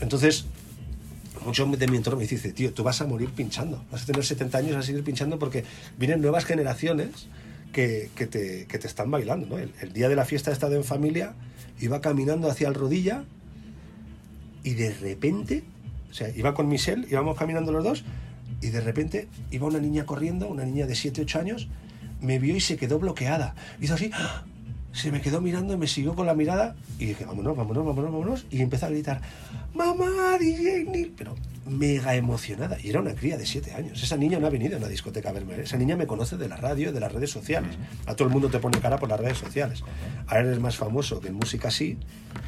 [0.00, 0.46] Entonces,
[1.44, 4.24] mucho de mi entorno me dice, tío, tú vas a morir pinchando, vas a tener
[4.24, 5.64] 70 años a seguir pinchando porque
[5.98, 7.28] vienen nuevas generaciones
[7.72, 9.46] que, te, que te, están bailando.
[9.46, 9.58] ¿no?
[9.58, 11.34] El, día de la fiesta he estado en familia,
[11.80, 13.24] iba caminando hacia el rodilla
[14.62, 15.64] y de repente,
[16.10, 18.04] o sea, iba con Michelle, íbamos caminando los dos
[18.60, 21.68] y de repente iba una niña corriendo, una niña de 7, 8 años,
[22.20, 23.54] me vio y se quedó bloqueada.
[23.80, 24.10] Hizo así,
[24.92, 28.12] se me quedó mirando y me siguió con la mirada y dije, vámonos, vámonos, vámonos,
[28.12, 28.46] vámonos.
[28.50, 29.20] Y empezó a gritar,
[29.74, 31.14] mamá, DJ Neil.
[31.16, 31.34] Pero
[31.70, 32.76] mega emocionada.
[32.82, 34.02] Y era una cría de 7 años.
[34.02, 35.60] Esa niña no ha venido a una discoteca a verme.
[35.60, 37.76] Esa niña me conoce de la radio, de las redes sociales.
[38.06, 39.82] A todo el mundo te pone cara por las redes sociales.
[40.26, 41.96] Ahora eres más famoso que en música sí,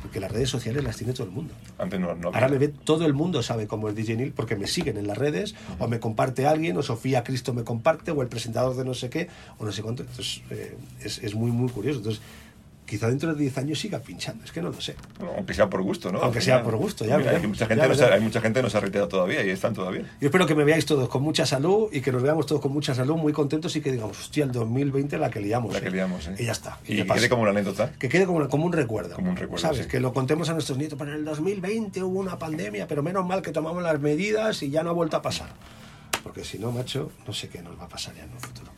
[0.02, 1.54] porque las redes sociales las tiene todo el mundo.
[1.78, 4.56] Antes no, no Ahora me ve todo el mundo sabe cómo es DJ Neil porque
[4.56, 8.22] me siguen en las redes, o me comparte alguien, o Sofía Cristo me comparte, o
[8.22, 10.02] el presentador de no sé qué, o no sé cuánto.
[10.02, 11.98] Entonces eh, es, es muy, muy curioso.
[11.98, 12.22] Entonces,
[12.92, 14.94] quizá dentro de 10 años siga pinchando, es que no lo sé.
[15.18, 16.20] Bueno, aunque sea por gusto, ¿no?
[16.20, 18.64] Aunque sea por gusto, ya Mira, hay, mucha gente no se, hay mucha gente que
[18.64, 20.02] no se ha retirado todavía y están todavía.
[20.20, 22.70] Yo espero que me veáis todos con mucha salud y que nos veamos todos con
[22.70, 25.72] mucha salud, muy contentos y que digamos, hostia, el 2020 la que liamos.
[25.72, 26.34] La que liamos, ¿eh?
[26.38, 26.80] Y ya está.
[26.86, 27.92] Y, y que quede como una anécdota.
[27.98, 29.14] Que quede como, un recuerdo.
[29.14, 29.84] Como un recuerdo, ¿Sabes?
[29.84, 29.88] sí.
[29.88, 30.98] Que lo contemos a nuestros nietos.
[30.98, 34.68] Pero en el 2020 hubo una pandemia, pero menos mal que tomamos las medidas y
[34.68, 35.48] ya no ha vuelto a pasar.
[36.22, 38.71] Porque si no, macho, no sé qué nos va a pasar ya en el futuro.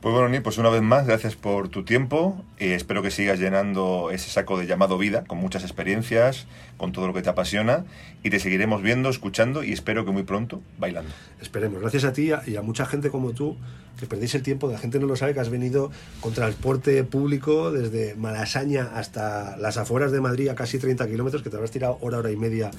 [0.00, 2.44] Pues bueno, Ni, pues una vez más, gracias por tu tiempo.
[2.60, 6.46] y espero que sigas llenando ese saco de llamado vida, con muchas experiencias,
[6.76, 7.84] con todo lo que te apasiona.
[8.22, 11.10] Y te seguiremos viendo, escuchando y espero que muy pronto bailando.
[11.40, 11.80] Esperemos.
[11.80, 13.56] Gracias a ti y a mucha gente como tú
[13.98, 14.70] que perdéis el tiempo.
[14.70, 15.90] La gente no lo sabe que has venido
[16.20, 21.50] con transporte público desde Malasaña hasta las afueras de Madrid a casi 30 kilómetros, que
[21.50, 22.70] te habrás tirado hora, hora y media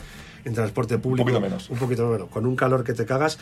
[0.45, 1.27] en transporte público.
[1.27, 1.69] Un poquito menos.
[1.69, 2.29] Un poquito menos.
[2.29, 3.37] Con un calor que te cagas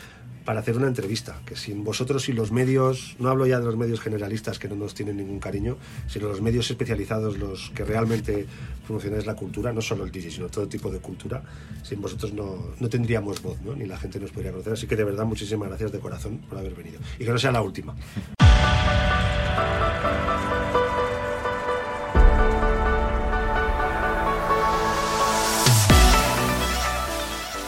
[0.47, 1.41] para hacer una entrevista.
[1.45, 4.77] Que sin vosotros y los medios, no hablo ya de los medios generalistas que no
[4.77, 5.75] nos tienen ningún cariño,
[6.07, 8.45] sino los medios especializados, los que realmente
[8.85, 11.43] promocionan la cultura, no solo el DJ, sino todo tipo de cultura.
[11.83, 13.75] Sin vosotros no, no tendríamos voz, ¿no?
[13.75, 14.71] ni la gente nos podría conocer.
[14.71, 17.01] Así que de verdad, muchísimas gracias de corazón por haber venido.
[17.19, 17.93] Y que no sea la última.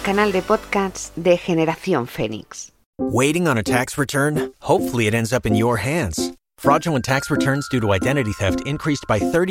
[0.10, 2.72] Canal de podcasts de Generación Fénix.
[2.98, 4.52] Waiting on a tax return?
[4.62, 6.32] Hopefully, it ends up in your hands.
[6.58, 9.44] Fraudulent tax returns due to identity theft increased by 30%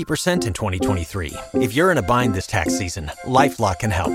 [0.49, 1.33] in 2023.
[1.63, 4.15] If you're in a bind this tax season, Lifelock can help.